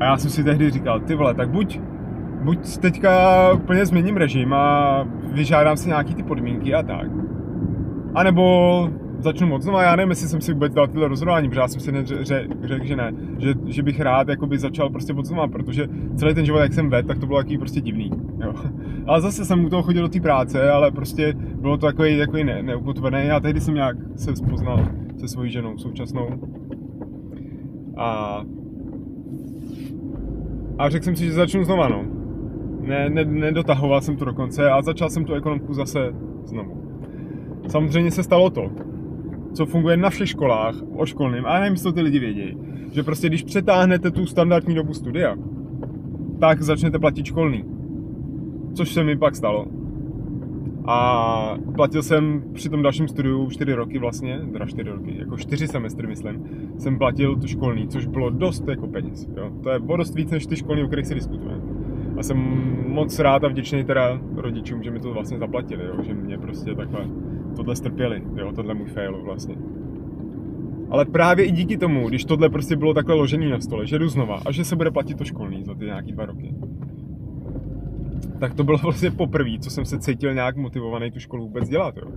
A 0.00 0.04
já 0.04 0.16
jsem 0.16 0.30
si 0.30 0.44
tehdy 0.44 0.70
říkal, 0.70 1.00
ty 1.00 1.14
vole, 1.14 1.34
tak 1.34 1.48
buď 1.48 1.80
buď 2.42 2.78
teďka 2.78 3.52
úplně 3.52 3.86
změním 3.86 4.16
režim 4.16 4.52
a 4.52 5.06
vyžádám 5.32 5.76
si 5.76 5.88
nějaký 5.88 6.14
ty 6.14 6.22
podmínky 6.22 6.74
a 6.74 6.82
tak. 6.82 7.06
A 8.14 8.22
nebo 8.22 8.90
začnu 9.18 9.46
moc 9.46 9.62
znova, 9.62 9.82
já 9.82 9.96
nevím, 9.96 10.10
jestli 10.10 10.28
jsem 10.28 10.40
si 10.40 10.52
vůbec 10.52 10.74
dal 10.74 10.86
tyhle 10.86 11.08
rozhodování, 11.08 11.48
protože 11.48 11.60
já 11.60 11.68
jsem 11.68 11.80
si 11.80 11.92
řekl, 12.04 12.54
řek, 12.62 12.84
že 12.84 12.96
ne, 12.96 13.12
že, 13.38 13.54
že 13.66 13.82
bych 13.82 14.00
rád 14.00 14.28
jakoby 14.28 14.58
začal 14.58 14.90
prostě 14.90 15.12
od 15.12 15.24
znova, 15.24 15.48
protože 15.48 15.88
celý 16.16 16.34
ten 16.34 16.44
život, 16.44 16.58
jak 16.58 16.72
jsem 16.72 16.90
vedl, 16.90 17.08
tak 17.08 17.18
to 17.18 17.26
bylo 17.26 17.38
takový 17.38 17.58
prostě 17.58 17.80
divný. 17.80 18.10
Jo. 18.44 18.54
Ale 19.06 19.20
zase 19.20 19.44
jsem 19.44 19.64
u 19.64 19.68
toho 19.68 19.82
chodil 19.82 20.02
do 20.02 20.08
té 20.08 20.20
práce, 20.20 20.70
ale 20.70 20.90
prostě 20.90 21.34
bylo 21.60 21.76
to 21.76 21.86
takový, 21.86 22.18
takový 22.18 22.44
ne, 22.44 22.62
neukotvený 22.62 23.30
a 23.30 23.40
tehdy 23.40 23.60
jsem 23.60 23.74
nějak 23.74 23.96
se 24.16 24.36
spoznal 24.36 24.88
se 25.16 25.28
svojí 25.28 25.50
ženou 25.50 25.78
současnou. 25.78 26.28
A 27.96 28.42
a 30.78 30.88
řekl 30.88 31.04
jsem 31.04 31.16
si, 31.16 31.24
že 31.24 31.32
začnu 31.32 31.64
znova, 31.64 31.88
no 31.88 32.04
ne, 32.88 33.10
ne, 33.10 33.24
nedotahoval 33.24 34.00
jsem 34.00 34.16
to 34.16 34.24
do 34.24 34.34
konce 34.34 34.70
a 34.70 34.82
začal 34.82 35.10
jsem 35.10 35.24
tu 35.24 35.34
ekonomku 35.34 35.74
zase 35.74 36.12
znovu. 36.44 36.82
Samozřejmě 37.68 38.10
se 38.10 38.22
stalo 38.22 38.50
to, 38.50 38.70
co 39.58 39.66
funguje 39.66 39.96
na 39.96 40.10
všech 40.10 40.28
školách, 40.28 40.74
o 40.96 41.06
školným, 41.06 41.46
a 41.46 41.60
nevím, 41.60 41.76
to 41.76 41.92
ty 41.92 42.00
lidi 42.00 42.18
vědí, 42.18 42.56
že 42.92 43.02
prostě 43.02 43.28
když 43.28 43.42
přetáhnete 43.42 44.10
tu 44.10 44.26
standardní 44.26 44.74
dobu 44.74 44.94
studia, 44.94 45.36
tak 46.40 46.62
začnete 46.62 46.98
platit 46.98 47.26
školný. 47.26 47.64
Což 48.74 48.88
se 48.88 49.04
mi 49.04 49.16
pak 49.16 49.36
stalo. 49.36 49.66
A 50.86 51.58
platil 51.74 52.02
jsem 52.02 52.42
při 52.52 52.68
tom 52.68 52.82
dalším 52.82 53.08
studiu 53.08 53.50
4 53.50 53.72
roky 53.74 53.98
vlastně, 53.98 54.40
teda 54.52 54.66
4 54.66 54.90
roky, 54.90 55.14
jako 55.18 55.36
4 55.36 55.68
semestry 55.68 56.06
myslím, 56.06 56.44
jsem 56.78 56.98
platil 56.98 57.36
tu 57.36 57.46
školní, 57.46 57.88
což 57.88 58.06
bylo 58.06 58.30
dost 58.30 58.68
jako 58.68 58.86
peněz. 58.86 59.28
Jo. 59.36 59.50
To 59.62 59.70
je 59.70 59.78
dost 59.96 60.14
víc 60.14 60.30
než 60.30 60.46
ty 60.46 60.56
školní, 60.56 60.82
o 60.82 60.86
kterých 60.86 61.06
se 61.06 61.14
diskutuje. 61.14 61.54
A 62.18 62.22
jsem 62.22 62.38
moc 62.88 63.18
rád 63.18 63.44
a 63.44 63.48
vděčný 63.48 63.84
teda 63.84 64.20
rodičům, 64.36 64.82
že 64.82 64.90
mi 64.90 65.00
to 65.00 65.12
vlastně 65.12 65.38
zaplatili, 65.38 65.84
jo, 65.84 66.02
že 66.02 66.14
mě 66.14 66.38
prostě 66.38 66.74
takhle 66.74 67.00
tohle 67.58 67.76
strpěli, 67.76 68.22
jo, 68.36 68.52
tohle 68.52 68.74
můj 68.74 68.86
fail 68.86 69.22
vlastně. 69.24 69.56
Ale 70.90 71.04
právě 71.04 71.44
i 71.44 71.50
díky 71.50 71.76
tomu, 71.76 72.08
když 72.08 72.24
tohle 72.24 72.48
prostě 72.48 72.76
bylo 72.76 72.94
takhle 72.94 73.14
ložený 73.14 73.50
na 73.50 73.60
stole, 73.60 73.86
že 73.86 73.98
jdu 73.98 74.08
znova 74.08 74.40
a 74.46 74.52
že 74.52 74.64
se 74.64 74.76
bude 74.76 74.90
platit 74.90 75.18
to 75.18 75.24
školní 75.24 75.64
za 75.64 75.74
ty 75.74 75.84
nějaký 75.84 76.12
dva 76.12 76.26
roky, 76.26 76.54
tak 78.40 78.54
to 78.54 78.64
bylo 78.64 78.78
vlastně 78.82 79.10
poprvé, 79.10 79.50
co 79.60 79.70
jsem 79.70 79.84
se 79.84 79.98
cítil 79.98 80.34
nějak 80.34 80.56
motivovaný 80.56 81.10
tu 81.10 81.20
školu 81.20 81.42
vůbec 81.42 81.68
dělat. 81.68 81.96
Jo. 81.96 82.08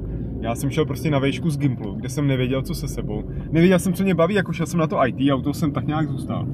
Já 0.41 0.55
jsem 0.55 0.69
šel 0.69 0.85
prostě 0.85 1.11
na 1.11 1.19
vejšku 1.19 1.49
z 1.49 1.57
Gimplu, 1.57 1.93
kde 1.93 2.09
jsem 2.09 2.27
nevěděl, 2.27 2.61
co 2.61 2.75
se 2.75 2.87
sebou. 2.87 3.23
Nevěděl 3.51 3.79
jsem, 3.79 3.93
co 3.93 4.03
mě 4.03 4.15
baví, 4.15 4.35
jako 4.35 4.53
šel 4.53 4.65
jsem 4.65 4.79
na 4.79 4.87
to 4.87 5.07
IT 5.07 5.31
a 5.31 5.35
u 5.35 5.41
toho 5.41 5.53
jsem 5.53 5.71
tak 5.71 5.87
nějak 5.87 6.09
zůstal. 6.09 6.47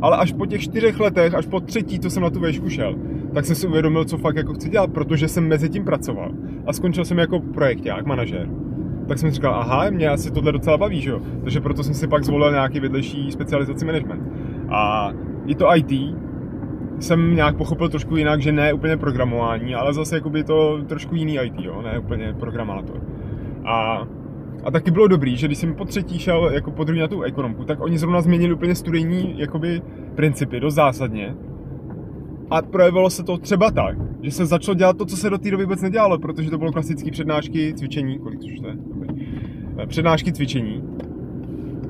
Ale 0.00 0.16
až 0.16 0.32
po 0.32 0.46
těch 0.46 0.60
čtyřech 0.60 1.00
letech, 1.00 1.34
až 1.34 1.46
po 1.46 1.60
třetí, 1.60 1.98
co 1.98 2.10
jsem 2.10 2.22
na 2.22 2.30
tu 2.30 2.40
vejšku 2.40 2.68
šel, 2.68 2.96
tak 3.36 3.44
jsem 3.44 3.56
si 3.56 3.66
uvědomil, 3.66 4.04
co 4.04 4.18
fakt 4.18 4.36
jako 4.36 4.54
chci 4.54 4.68
dělat, 4.68 4.92
protože 4.92 5.28
jsem 5.28 5.48
mezi 5.48 5.68
tím 5.68 5.84
pracoval. 5.84 6.30
A 6.66 6.72
skončil 6.72 7.04
jsem 7.04 7.18
jako 7.18 7.40
projekták, 7.40 8.06
manažer. 8.06 8.48
Tak 9.08 9.18
jsem 9.18 9.30
si 9.30 9.34
říkal, 9.34 9.54
aha, 9.54 9.90
mě 9.90 10.08
asi 10.08 10.30
tohle 10.30 10.52
docela 10.52 10.78
baví, 10.78 11.00
že 11.00 11.10
jo? 11.10 11.20
Takže 11.42 11.60
proto 11.60 11.82
jsem 11.82 11.94
si 11.94 12.08
pak 12.08 12.24
zvolil 12.24 12.50
nějaký 12.50 12.80
vedlejší 12.80 13.32
specializaci 13.32 13.84
management. 13.84 14.22
A 14.68 15.12
i 15.46 15.54
to 15.54 15.76
IT 15.76 16.16
jsem 16.98 17.34
nějak 17.34 17.56
pochopil 17.56 17.88
trošku 17.88 18.16
jinak, 18.16 18.42
že 18.42 18.52
ne 18.52 18.72
úplně 18.72 18.96
programování, 18.96 19.74
ale 19.74 19.94
zase 19.94 20.14
jakoby 20.14 20.44
to 20.44 20.78
trošku 20.86 21.14
jiný 21.14 21.38
IT, 21.42 21.60
jo? 21.60 21.82
ne 21.82 21.98
úplně 21.98 22.34
programátor. 22.40 23.00
A 23.64 24.06
a 24.64 24.70
taky 24.70 24.90
bylo 24.90 25.08
dobrý, 25.08 25.36
že 25.36 25.46
když 25.46 25.58
jsem 25.58 25.74
po 25.74 25.84
třetí 25.84 26.18
šel 26.18 26.50
jako 26.52 26.70
po 26.70 26.84
druhý 26.84 27.00
na 27.00 27.08
tu 27.08 27.22
ekonomku, 27.22 27.64
tak 27.64 27.80
oni 27.80 27.98
zrovna 27.98 28.20
změnili 28.20 28.54
úplně 28.54 28.74
studijní 28.74 29.34
jakoby, 29.38 29.82
principy 30.14 30.60
dost 30.60 30.74
zásadně. 30.74 31.34
A 32.50 32.62
projevilo 32.62 33.10
se 33.10 33.22
to 33.22 33.38
třeba 33.38 33.70
tak, 33.70 33.96
že 34.22 34.30
se 34.30 34.46
začalo 34.46 34.74
dělat 34.74 34.98
to, 34.98 35.04
co 35.04 35.16
se 35.16 35.30
do 35.30 35.38
té 35.38 35.50
doby 35.50 35.64
vůbec 35.64 35.82
nedělalo, 35.82 36.18
protože 36.18 36.50
to 36.50 36.58
bylo 36.58 36.72
klasické 36.72 37.10
přednášky, 37.10 37.74
cvičení, 37.74 38.18
kolik 38.18 38.40
už 38.40 38.60
to 38.60 38.68
je? 38.68 38.74
Dobrý. 38.76 39.26
Eh, 39.78 39.86
přednášky, 39.86 40.32
cvičení. 40.32 40.82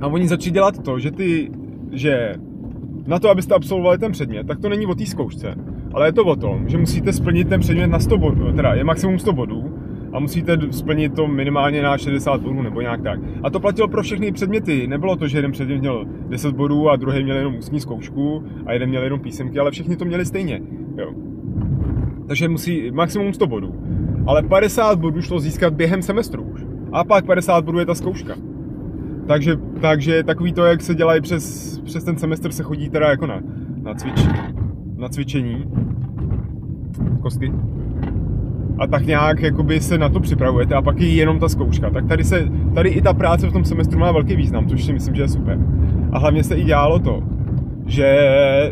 A 0.01 0.07
oni 0.07 0.29
začali 0.29 0.51
dělat 0.51 0.79
to, 0.79 0.99
že 0.99 1.11
ty, 1.11 1.51
že 1.93 2.35
na 3.07 3.19
to, 3.19 3.31
abyste 3.31 3.55
absolvovali 3.55 3.99
ten 3.99 4.13
předmět, 4.13 4.47
tak 4.47 4.61
to 4.61 4.69
není 4.69 4.87
o 4.87 4.95
té 4.95 5.07
zkoušce, 5.07 5.55
ale 5.93 6.09
je 6.09 6.13
to 6.13 6.25
o 6.25 6.37
tom, 6.37 6.69
že 6.69 6.79
musíte 6.79 7.13
splnit 7.13 7.49
ten 7.49 7.61
předmět 7.61 7.87
na 7.87 7.99
100 7.99 8.19
bodů, 8.19 8.53
teda 8.53 8.75
je 8.75 8.85
maximum 8.85 9.19
100 9.19 9.33
bodů 9.33 9.75
a 10.17 10.19
musíte 10.19 10.59
splnit 10.71 11.15
to 11.15 11.27
minimálně 11.27 11.83
na 11.83 11.99
60 11.99 12.41
bodů 12.41 12.63
nebo 12.63 12.81
nějak 12.81 13.03
tak. 13.03 13.21
A 13.43 13.51
to 13.51 13.61
platilo 13.61 13.89
pro 13.89 14.03
všechny 14.03 14.33
předměty. 14.33 14.87
Nebylo 14.87 15.17
to, 15.17 15.29
že 15.29 15.39
jeden 15.39 15.53
předmět 15.53 15.79
měl 15.79 16.07
10 16.29 16.57
bodů 16.57 16.91
a 16.91 16.97
druhý 16.97 17.25
měl 17.25 17.37
jenom 17.37 17.57
ústní 17.57 17.81
zkoušku 17.81 18.45
a 18.67 18.73
jeden 18.73 18.89
měl 18.89 19.03
jenom 19.03 19.21
písemky, 19.21 19.59
ale 19.59 19.71
všichni 19.71 19.97
to 19.97 20.05
měli 20.05 20.25
stejně. 20.25 20.61
Jo. 20.99 21.13
Takže 22.29 22.49
musí 22.49 22.91
maximum 22.91 23.33
100 23.33 23.47
bodů. 23.47 23.75
Ale 24.27 24.43
50 24.43 24.99
bodů 24.99 25.23
šlo 25.23 25.41
získat 25.41 25.75
během 25.75 26.03
semestru 26.03 26.43
už. 26.43 26.65
A 26.93 27.05
pak 27.05 27.27
50 27.27 27.65
bodů 27.65 27.79
je 27.79 27.87
ta 27.87 27.95
zkouška. 27.95 28.35
Takže, 29.27 29.57
takže 29.81 30.23
takový 30.23 30.53
to, 30.53 30.65
jak 30.65 30.83
se 30.83 30.95
dělají 30.95 31.21
přes, 31.21 31.79
přes 31.85 32.05
ten 32.05 32.17
semestr, 32.17 32.53
se 32.53 32.63
chodí 32.63 32.89
teda 32.89 33.11
jako 33.11 33.27
na, 33.27 33.41
na, 33.83 33.95
cvič, 33.95 34.29
na 34.97 35.09
cvičení. 35.09 35.65
Kostky 37.23 37.53
a 38.79 38.87
tak 38.87 39.07
nějak 39.07 39.43
jakoby 39.43 39.81
se 39.81 39.99
na 39.99 40.09
to 40.09 40.21
připravujete 40.21 40.75
a 40.75 40.83
pak 40.83 41.01
je 41.01 41.15
jenom 41.15 41.39
ta 41.39 41.49
zkouška. 41.49 41.91
Tak 41.91 42.07
tady, 42.07 42.25
se, 42.25 42.49
tady 42.75 42.89
i 42.89 43.03
ta 43.03 43.15
práce 43.15 43.49
v 43.49 43.53
tom 43.53 43.65
semestru 43.65 43.99
má 43.99 44.13
velký 44.13 44.37
význam, 44.37 44.67
což 44.67 44.85
si 44.85 44.93
myslím, 44.93 45.15
že 45.15 45.23
je 45.23 45.29
super. 45.29 45.59
A 46.13 46.19
hlavně 46.19 46.45
se 46.45 46.57
i 46.57 46.65
dělalo 46.65 46.99
to, 46.99 47.23
že 47.87 48.19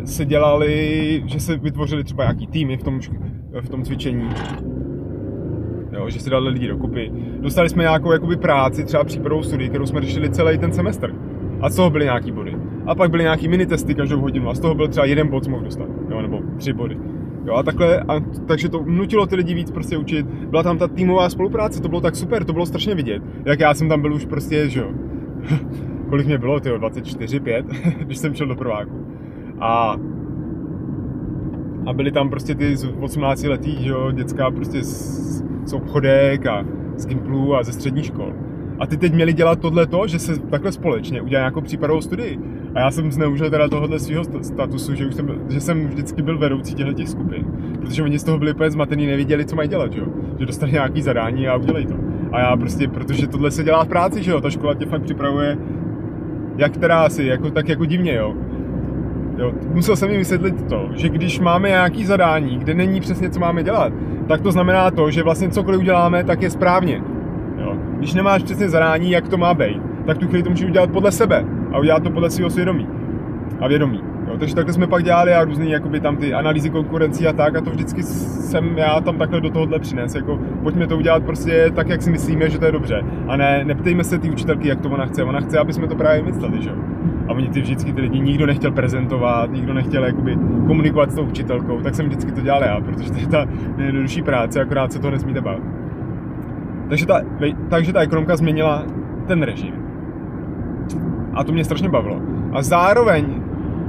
se 0.05 0.25
dělali, 0.25 1.23
že 1.25 1.39
se 1.39 1.57
vytvořili 1.57 2.03
třeba 2.03 2.23
nějaký 2.23 2.47
týmy 2.47 2.77
v 2.77 2.83
tom, 2.83 2.99
v 3.61 3.69
tom 3.69 3.83
cvičení, 3.83 4.29
jo, 5.91 6.09
že 6.09 6.19
se 6.19 6.29
dali 6.29 6.49
lidi 6.49 6.67
dokupy. 6.67 7.11
Dostali 7.39 7.69
jsme 7.69 7.83
nějakou 7.83 8.11
jakoby 8.11 8.35
práci, 8.35 8.83
třeba 8.83 9.03
případovou 9.03 9.43
studii, 9.43 9.69
kterou 9.69 9.85
jsme 9.85 10.01
řešili 10.01 10.29
celý 10.29 10.57
ten 10.57 10.73
semestr. 10.73 11.13
A 11.61 11.69
z 11.69 11.75
toho 11.75 11.89
byly 11.89 12.05
nějaký 12.05 12.31
body. 12.31 12.57
A 12.85 12.95
pak 12.95 13.11
byly 13.11 13.23
nějaký 13.23 13.47
mini 13.47 13.65
testy 13.65 13.95
každou 13.95 14.21
hodinu 14.21 14.49
a 14.49 14.53
z 14.53 14.59
toho 14.59 14.75
byl 14.75 14.87
třeba 14.87 15.05
jeden 15.05 15.27
bod, 15.27 15.43
co 15.43 15.49
mohl 15.49 15.63
dostat. 15.63 15.87
Jo, 16.09 16.21
nebo 16.21 16.39
tři 16.57 16.73
body. 16.73 16.97
Jo, 17.45 17.53
a 17.53 17.63
takhle, 17.63 17.99
a, 17.99 18.19
takže 18.47 18.69
to 18.69 18.83
nutilo 18.85 19.25
ty 19.25 19.35
lidi 19.35 19.53
víc 19.53 19.71
prostě 19.71 19.97
učit. 19.97 20.25
Byla 20.25 20.63
tam 20.63 20.77
ta 20.77 20.87
týmová 20.87 21.29
spolupráce, 21.29 21.81
to 21.81 21.89
bylo 21.89 22.01
tak 22.01 22.15
super, 22.15 22.43
to 22.43 22.53
bylo 22.53 22.65
strašně 22.65 22.95
vidět. 22.95 23.23
Jak 23.45 23.59
já 23.59 23.73
jsem 23.73 23.89
tam 23.89 24.01
byl 24.01 24.13
už 24.13 24.25
prostě, 24.25 24.69
že 24.69 24.79
jo, 24.79 24.91
kolik 26.09 26.27
mě 26.27 26.37
bylo, 26.37 26.59
tyjo, 26.59 26.77
24, 26.77 27.39
5, 27.39 27.65
když 27.99 28.17
jsem 28.17 28.33
šel 28.33 28.47
do 28.47 28.55
prváku. 28.55 29.07
A 29.59 29.95
a 31.85 31.93
byli 31.93 32.11
tam 32.11 32.29
prostě 32.29 32.55
ty 32.55 32.75
18 32.99 33.43
letý, 33.43 33.83
že 33.83 33.89
jo, 33.89 34.11
děcka 34.11 34.51
prostě 34.51 34.83
z, 34.83 35.43
z 35.65 35.73
obchodek 35.73 36.45
a 36.45 36.65
z 36.97 37.05
Gimplu 37.05 37.55
a 37.55 37.63
ze 37.63 37.73
střední 37.73 38.03
škol. 38.03 38.33
A 38.79 38.87
ty 38.87 38.97
teď 38.97 39.13
měli 39.13 39.33
dělat 39.33 39.59
tohle 39.59 39.87
to, 39.87 40.07
že 40.07 40.19
se 40.19 40.39
takhle 40.39 40.71
společně 40.71 41.21
udělá 41.21 41.39
nějakou 41.39 41.61
případovou 41.61 42.01
studii. 42.01 42.39
A 42.75 42.79
já 42.79 42.91
jsem 42.91 43.11
zneužil 43.11 43.49
teda 43.49 43.67
tohohle 43.67 43.99
svého 43.99 44.23
statusu, 44.41 44.95
že, 44.95 45.05
už 45.05 45.15
jsem, 45.15 45.29
že 45.49 45.61
jsem 45.61 45.87
vždycky 45.87 46.21
byl 46.21 46.37
vedoucí 46.37 46.73
těchto 46.73 46.93
těch 46.93 47.09
skupin. 47.09 47.45
Protože 47.81 48.03
oni 48.03 48.19
z 48.19 48.23
toho 48.23 48.37
byli 48.37 48.53
úplně 48.53 48.71
zmatený, 48.71 49.07
nevěděli, 49.07 49.45
co 49.45 49.55
mají 49.55 49.69
dělat, 49.69 49.93
že 49.93 49.99
jo? 49.99 50.05
Že 50.39 50.45
dostali 50.45 50.71
nějaký 50.71 51.01
zadání 51.01 51.47
a 51.47 51.55
udělej 51.55 51.85
to. 51.85 51.95
A 52.31 52.39
já 52.39 52.57
prostě, 52.57 52.87
protože 52.87 53.27
tohle 53.27 53.51
se 53.51 53.63
dělá 53.63 53.83
v 53.83 53.87
práci, 53.87 54.23
že 54.23 54.31
jo? 54.31 54.41
Ta 54.41 54.49
škola 54.49 54.73
tě 54.73 54.85
fakt 54.85 55.01
připravuje, 55.01 55.57
jak 56.57 56.71
která 56.71 57.01
asi, 57.01 57.23
jako, 57.23 57.49
tak 57.49 57.69
jako 57.69 57.85
divně, 57.85 58.15
jo? 58.15 58.33
Jo, 59.37 59.53
musel 59.73 59.95
jsem 59.95 60.09
jim 60.09 60.19
vysvětlit 60.19 60.69
to, 60.69 60.89
že 60.95 61.09
když 61.09 61.39
máme 61.39 61.69
nějaký 61.69 62.05
zadání, 62.05 62.57
kde 62.57 62.73
není 62.73 62.99
přesně, 62.99 63.29
co 63.29 63.39
máme 63.39 63.63
dělat, 63.63 63.93
tak 64.27 64.41
to 64.41 64.51
znamená 64.51 64.91
to, 64.91 65.11
že 65.11 65.23
vlastně 65.23 65.49
cokoliv 65.49 65.79
uděláme, 65.79 66.23
tak 66.23 66.41
je 66.41 66.49
správně. 66.49 67.01
Jo. 67.57 67.75
Když 67.97 68.13
nemáš 68.13 68.43
přesně 68.43 68.69
zadání, 68.69 69.11
jak 69.11 69.29
to 69.29 69.37
má 69.37 69.53
být, 69.53 69.81
tak 70.05 70.17
tu 70.17 70.27
chvíli 70.27 70.43
to 70.43 70.49
můžeš 70.49 70.69
udělat 70.69 70.91
podle 70.91 71.11
sebe 71.11 71.45
a 71.75 71.79
udělat 71.79 72.03
to 72.03 72.09
podle 72.09 72.29
svého 72.29 72.49
svědomí 72.49 72.87
a 73.59 73.67
vědomí. 73.67 74.01
Jo, 74.27 74.37
takže 74.37 74.55
takhle 74.55 74.73
jsme 74.73 74.87
pak 74.87 75.03
dělali 75.03 75.33
a 75.33 75.43
různý 75.43 75.71
jakoby 75.71 75.99
tam 75.99 76.17
ty 76.17 76.33
analýzy 76.33 76.69
konkurencí 76.69 77.27
a 77.27 77.33
tak 77.33 77.55
a 77.55 77.61
to 77.61 77.69
vždycky 77.69 78.03
jsem 78.03 78.77
já 78.77 79.01
tam 79.01 79.17
takhle 79.17 79.41
do 79.41 79.49
tohohle 79.49 79.79
přines. 79.79 80.15
Jako, 80.15 80.39
pojďme 80.63 80.87
to 80.87 80.97
udělat 80.97 81.23
prostě 81.23 81.71
tak, 81.75 81.89
jak 81.89 82.01
si 82.01 82.11
myslíme, 82.11 82.49
že 82.49 82.59
to 82.59 82.65
je 82.65 82.71
dobře. 82.71 83.03
A 83.27 83.37
ne, 83.37 83.63
neptejme 83.65 84.03
se 84.03 84.19
ty 84.19 84.29
učitelky, 84.29 84.67
jak 84.67 84.81
to 84.81 84.89
ona 84.89 85.05
chce. 85.05 85.23
Ona 85.23 85.39
chce, 85.39 85.59
aby 85.59 85.73
jsme 85.73 85.87
to 85.87 85.95
právě 85.95 86.23
mysleli, 86.23 86.61
že 86.61 86.71
A 87.27 87.31
oni 87.31 87.49
ty 87.49 87.61
vždycky 87.61 87.93
ty 87.93 88.01
lidi 88.01 88.19
nikdo 88.19 88.45
nechtěl 88.45 88.71
prezentovat, 88.71 89.51
nikdo 89.51 89.73
nechtěl 89.73 90.05
jakoby 90.05 90.37
komunikovat 90.67 91.11
s 91.11 91.15
tou 91.15 91.23
učitelkou, 91.23 91.81
tak 91.81 91.95
jsem 91.95 92.05
vždycky 92.05 92.31
to 92.31 92.41
dělal 92.41 92.63
já, 92.63 92.81
protože 92.81 93.11
to 93.11 93.19
je 93.19 93.27
ta 93.27 93.45
nejjednodušší 93.77 94.21
práce, 94.21 94.61
akorát 94.61 94.93
se 94.93 94.99
to 94.99 95.11
nesmíte 95.11 95.41
bát. 95.41 95.59
Takže 96.89 97.05
ta, 97.05 97.21
takže 97.69 97.93
ta 97.93 97.99
ekonomka 97.99 98.35
změnila 98.35 98.83
ten 99.27 99.43
režim. 99.43 99.85
A 101.35 101.43
to 101.43 101.51
mě 101.51 101.65
strašně 101.65 101.89
bavilo. 101.89 102.21
A 102.53 102.61
zároveň, 102.61 103.25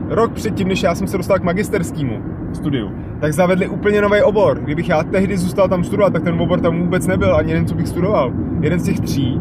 rok 0.08 0.32
předtím, 0.32 0.68
než 0.68 0.82
já 0.82 0.94
jsem 0.94 1.06
se 1.06 1.16
dostal 1.16 1.38
k 1.38 1.44
magisterskému 1.44 2.22
studiu, 2.52 2.90
tak 3.20 3.32
zavedli 3.32 3.68
úplně 3.68 4.02
nový 4.02 4.22
obor. 4.22 4.58
Kdybych 4.60 4.88
já 4.88 5.02
tehdy 5.02 5.36
zůstal 5.36 5.68
tam 5.68 5.84
studovat, 5.84 6.12
tak 6.12 6.22
ten 6.22 6.40
obor 6.40 6.60
tam 6.60 6.78
vůbec 6.80 7.06
nebyl, 7.06 7.36
ani 7.36 7.52
jeden, 7.52 7.66
co 7.66 7.74
bych 7.74 7.88
studoval. 7.88 8.32
Jeden 8.60 8.80
z 8.80 8.84
těch 8.84 9.00
tří, 9.00 9.40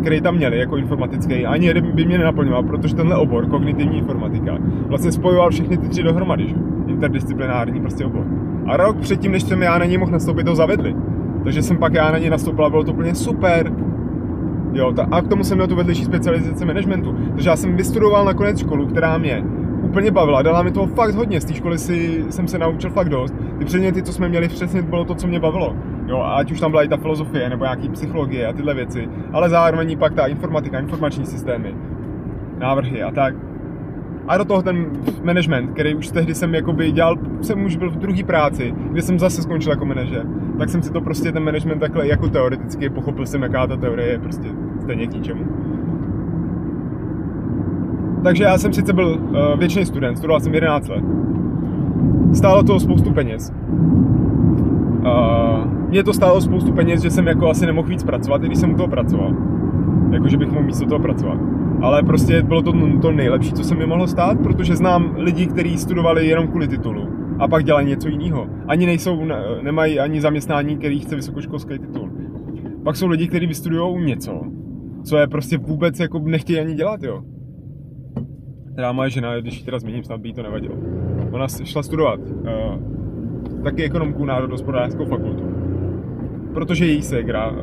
který 0.00 0.20
tam 0.20 0.34
měli 0.34 0.58
jako 0.58 0.76
informatický, 0.76 1.46
ani 1.46 1.66
jeden 1.66 1.92
by 1.92 2.04
mě 2.04 2.18
nenaplňoval, 2.18 2.62
protože 2.62 2.94
tenhle 2.94 3.16
obor, 3.16 3.46
kognitivní 3.46 3.98
informatika, 3.98 4.58
vlastně 4.86 5.12
spojoval 5.12 5.50
všechny 5.50 5.76
ty 5.76 5.88
tři 5.88 6.02
dohromady, 6.02 6.48
že? 6.48 6.54
interdisciplinární 6.86 7.80
prostě 7.80 8.04
obor. 8.04 8.26
A 8.66 8.76
rok 8.76 8.96
předtím, 8.96 9.32
než 9.32 9.42
jsem 9.42 9.62
já 9.62 9.78
na 9.78 9.84
něj 9.84 9.98
mohl 9.98 10.12
nastoupit, 10.12 10.44
to 10.44 10.54
zavedli. 10.54 10.96
Takže 11.44 11.62
jsem 11.62 11.76
pak 11.76 11.94
já 11.94 12.10
na 12.10 12.18
ně 12.18 12.30
nastoupil 12.30 12.64
a 12.64 12.70
bylo 12.70 12.84
to 12.84 12.92
úplně 12.92 13.14
super. 13.14 13.72
Jo, 14.72 14.92
ta, 14.92 15.08
a 15.10 15.22
k 15.22 15.28
tomu 15.28 15.44
jsem 15.44 15.56
měl 15.56 15.68
tu 15.68 15.76
vedlejší 15.76 16.04
specializaci 16.04 16.64
managementu. 16.64 17.16
Takže 17.34 17.50
já 17.50 17.56
jsem 17.56 17.76
vystudoval 17.76 18.24
nakonec 18.24 18.58
školu, 18.58 18.86
která 18.86 19.18
mě 19.18 19.44
úplně 19.82 20.10
bavila, 20.10 20.42
dala 20.42 20.62
mi 20.62 20.70
toho 20.70 20.86
fakt 20.86 21.14
hodně, 21.14 21.40
z 21.40 21.44
té 21.44 21.54
školy 21.54 21.78
si, 21.78 22.24
jsem 22.30 22.48
se 22.48 22.58
naučil 22.58 22.90
fakt 22.90 23.08
dost. 23.08 23.34
Ty 23.58 23.64
předměty, 23.64 24.02
co 24.02 24.12
jsme 24.12 24.28
měli, 24.28 24.48
přesně 24.48 24.82
bylo 24.82 25.04
to, 25.04 25.14
co 25.14 25.26
mě 25.26 25.40
bavilo. 25.40 25.76
Jo, 26.06 26.22
ať 26.36 26.52
už 26.52 26.60
tam 26.60 26.70
byla 26.70 26.82
i 26.82 26.88
ta 26.88 26.96
filozofie, 26.96 27.48
nebo 27.48 27.64
nějaký 27.64 27.88
psychologie 27.88 28.46
a 28.46 28.52
tyhle 28.52 28.74
věci, 28.74 29.08
ale 29.32 29.48
zároveň 29.48 29.98
pak 29.98 30.14
ta 30.14 30.26
informatika, 30.26 30.78
informační 30.78 31.26
systémy, 31.26 31.74
návrhy 32.58 33.02
a 33.02 33.10
tak 33.10 33.34
a 34.28 34.38
do 34.38 34.44
toho 34.44 34.62
ten 34.62 34.86
management, 35.24 35.72
který 35.72 35.94
už 35.94 36.08
tehdy 36.08 36.34
jsem 36.34 36.54
jakoby 36.54 36.92
dělal, 36.92 37.16
jsem 37.40 37.64
už 37.64 37.76
byl 37.76 37.90
v 37.90 37.96
druhé 37.96 38.24
práci, 38.24 38.74
kde 38.90 39.02
jsem 39.02 39.18
zase 39.18 39.42
skončil 39.42 39.72
jako 39.72 39.84
manažer, 39.84 40.26
tak 40.60 40.68
jsem 40.68 40.82
si 40.82 40.92
to 40.92 41.00
prostě 41.00 41.32
ten 41.32 41.44
management 41.44 41.78
takhle 41.78 42.06
jako 42.06 42.28
teoreticky 42.28 42.90
pochopil 42.90 43.26
jsem, 43.26 43.42
jaká 43.42 43.66
ta 43.66 43.76
teorie 43.76 44.08
je 44.08 44.18
prostě 44.18 44.48
stejně 44.80 45.06
k 45.06 45.12
ničemu. 45.12 45.44
Takže 48.22 48.44
já 48.44 48.58
jsem 48.58 48.72
sice 48.72 48.92
byl 48.92 49.08
uh, 49.08 49.58
věčný 49.58 49.86
student, 49.86 50.18
studoval 50.18 50.40
jsem 50.40 50.54
11 50.54 50.88
let. 50.88 51.04
Stálo 52.32 52.62
to 52.62 52.80
spoustu 52.80 53.12
peněz. 53.12 53.52
Uh, 55.00 55.64
mě 55.88 56.04
to 56.04 56.12
stálo 56.12 56.40
spoustu 56.40 56.72
peněz, 56.72 57.02
že 57.02 57.10
jsem 57.10 57.26
jako 57.26 57.50
asi 57.50 57.66
nemohl 57.66 57.88
víc 57.88 58.04
pracovat, 58.04 58.44
i 58.44 58.46
když 58.46 58.58
jsem 58.58 58.72
u 58.72 58.76
toho 58.76 58.88
pracoval. 58.88 59.34
Jako, 60.10 60.28
že 60.28 60.36
bych 60.36 60.48
mohl 60.48 60.66
místo 60.66 60.86
toho 60.86 61.00
pracovat 61.00 61.38
ale 61.82 62.02
prostě 62.02 62.42
bylo 62.42 62.62
to 62.62 62.72
to 63.02 63.12
nejlepší, 63.12 63.52
co 63.52 63.64
se 63.64 63.74
mi 63.74 63.86
mohlo 63.86 64.06
stát, 64.06 64.38
protože 64.42 64.76
znám 64.76 65.14
lidi, 65.16 65.46
kteří 65.46 65.78
studovali 65.78 66.26
jenom 66.26 66.48
kvůli 66.48 66.68
titulu 66.68 67.19
a 67.40 67.48
pak 67.48 67.64
dělají 67.64 67.86
něco 67.86 68.08
jiného. 68.08 68.46
Ani 68.66 68.86
nejsou, 68.86 69.24
nemají 69.62 70.00
ani 70.00 70.20
zaměstnání, 70.20 70.76
který 70.76 71.00
chce 71.00 71.16
vysokoškolský 71.16 71.78
titul. 71.78 72.10
Pak 72.84 72.96
jsou 72.96 73.08
lidi, 73.08 73.28
kteří 73.28 73.46
vystudují 73.46 74.04
něco, 74.04 74.40
co 75.04 75.16
je 75.16 75.26
prostě 75.26 75.58
vůbec 75.58 76.00
jako 76.00 76.18
nechtějí 76.18 76.60
ani 76.60 76.74
dělat, 76.74 77.02
jo. 77.02 77.22
Teda 78.74 78.92
moje 78.92 79.10
žena, 79.10 79.40
když 79.40 79.58
ji 79.58 79.64
teda 79.64 79.78
zmíním, 79.78 80.04
snad 80.04 80.20
by 80.20 80.28
jí 80.28 80.34
to 80.34 80.42
nevadilo. 80.42 80.74
Ona 81.32 81.48
šla 81.48 81.82
studovat 81.82 82.20
uh, 82.20 83.62
taky 83.62 83.84
ekonomku 83.84 84.24
národospodářskou 84.24 85.04
fakultu. 85.04 85.42
Protože 86.54 86.86
její 86.86 87.02
ségra 87.02 87.50
uh, 87.50 87.56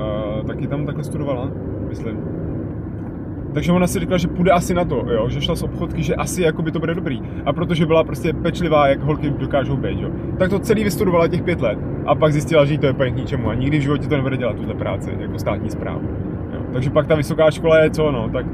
taky 0.48 0.68
tam 0.68 0.86
takhle 0.86 1.04
studovala, 1.04 1.52
myslím. 1.90 2.18
Takže 3.58 3.72
ona 3.72 3.88
si 3.88 4.00
řekla, 4.00 4.18
že 4.18 4.28
půjde 4.28 4.52
asi 4.52 4.74
na 4.74 4.86
to, 4.86 5.06
jo? 5.10 5.30
že 5.30 5.42
šla 5.42 5.56
z 5.56 5.64
obchodky, 5.64 6.04
že 6.04 6.16
asi 6.16 6.42
jako 6.42 6.62
by 6.62 6.72
to 6.72 6.80
bude 6.80 6.96
dobrý. 6.96 7.22
A 7.46 7.54
protože 7.54 7.86
byla 7.86 8.04
prostě 8.04 8.34
pečlivá, 8.34 8.88
jak 8.88 9.00
holky 9.00 9.30
dokážou 9.30 9.78
být, 9.78 10.00
jo? 10.00 10.10
tak 10.38 10.50
to 10.50 10.60
celý 10.60 10.84
vystudovala 10.84 11.28
těch 11.28 11.42
pět 11.42 11.62
let 11.62 11.80
a 12.06 12.16
pak 12.16 12.34
zjistila, 12.34 12.66
že 12.66 12.74
jí 12.74 12.78
to 12.78 12.86
je 12.86 12.92
úplně 12.92 13.12
k 13.12 13.16
ničemu 13.16 13.50
a 13.50 13.54
nikdy 13.54 13.80
v 13.80 13.82
životě 13.82 14.08
to 14.08 14.16
nebude 14.16 14.38
dělat 14.38 14.56
tuhle 14.56 14.74
práci, 14.74 15.12
jako 15.20 15.40
státní 15.40 15.70
zprávu. 15.70 16.02
Jo? 16.54 16.60
Takže 16.74 16.90
pak 16.90 17.08
ta 17.08 17.16
vysoká 17.16 17.52
škola 17.52 17.80
je 17.80 17.90
co, 17.90 18.12
no, 18.12 18.30
tak, 18.30 18.46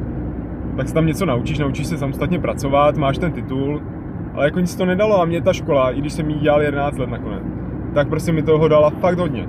tak 0.77 0.88
se 0.88 0.93
tam 0.93 1.05
něco 1.05 1.25
naučíš, 1.25 1.60
naučíš 1.60 1.88
se 1.88 1.98
samostatně 1.98 2.39
pracovat, 2.39 2.98
máš 2.98 3.17
ten 3.17 3.31
titul, 3.31 3.81
ale 4.33 4.45
jako 4.45 4.60
nic 4.60 4.75
to 4.75 4.86
nedalo 4.86 5.22
a 5.22 5.25
mě 5.25 5.41
ta 5.41 5.53
škola, 5.53 5.91
i 5.91 6.01
když 6.01 6.13
jsem 6.13 6.29
jí 6.29 6.39
dělal 6.39 6.62
11 6.62 6.98
let 6.98 7.10
nakonec, 7.10 7.43
tak 7.93 8.07
prostě 8.10 8.31
mi 8.31 8.43
toho 8.43 8.67
dala 8.67 8.89
fakt 8.89 9.19
hodně. 9.19 9.48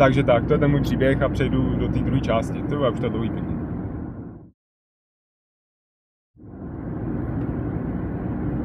Takže 0.00 0.22
tak, 0.22 0.46
to 0.46 0.52
je 0.52 0.58
ten 0.58 0.70
můj 0.70 0.80
příběh 0.80 1.22
a 1.22 1.28
přejdu 1.28 1.76
do 1.76 1.88
té 1.88 1.98
druhé 1.98 2.20
části. 2.20 2.62
To 2.62 2.84
je 2.84 2.90
už 2.90 3.00
to 3.00 3.08
dlouhý 3.08 3.30
pěkně. 3.30 3.56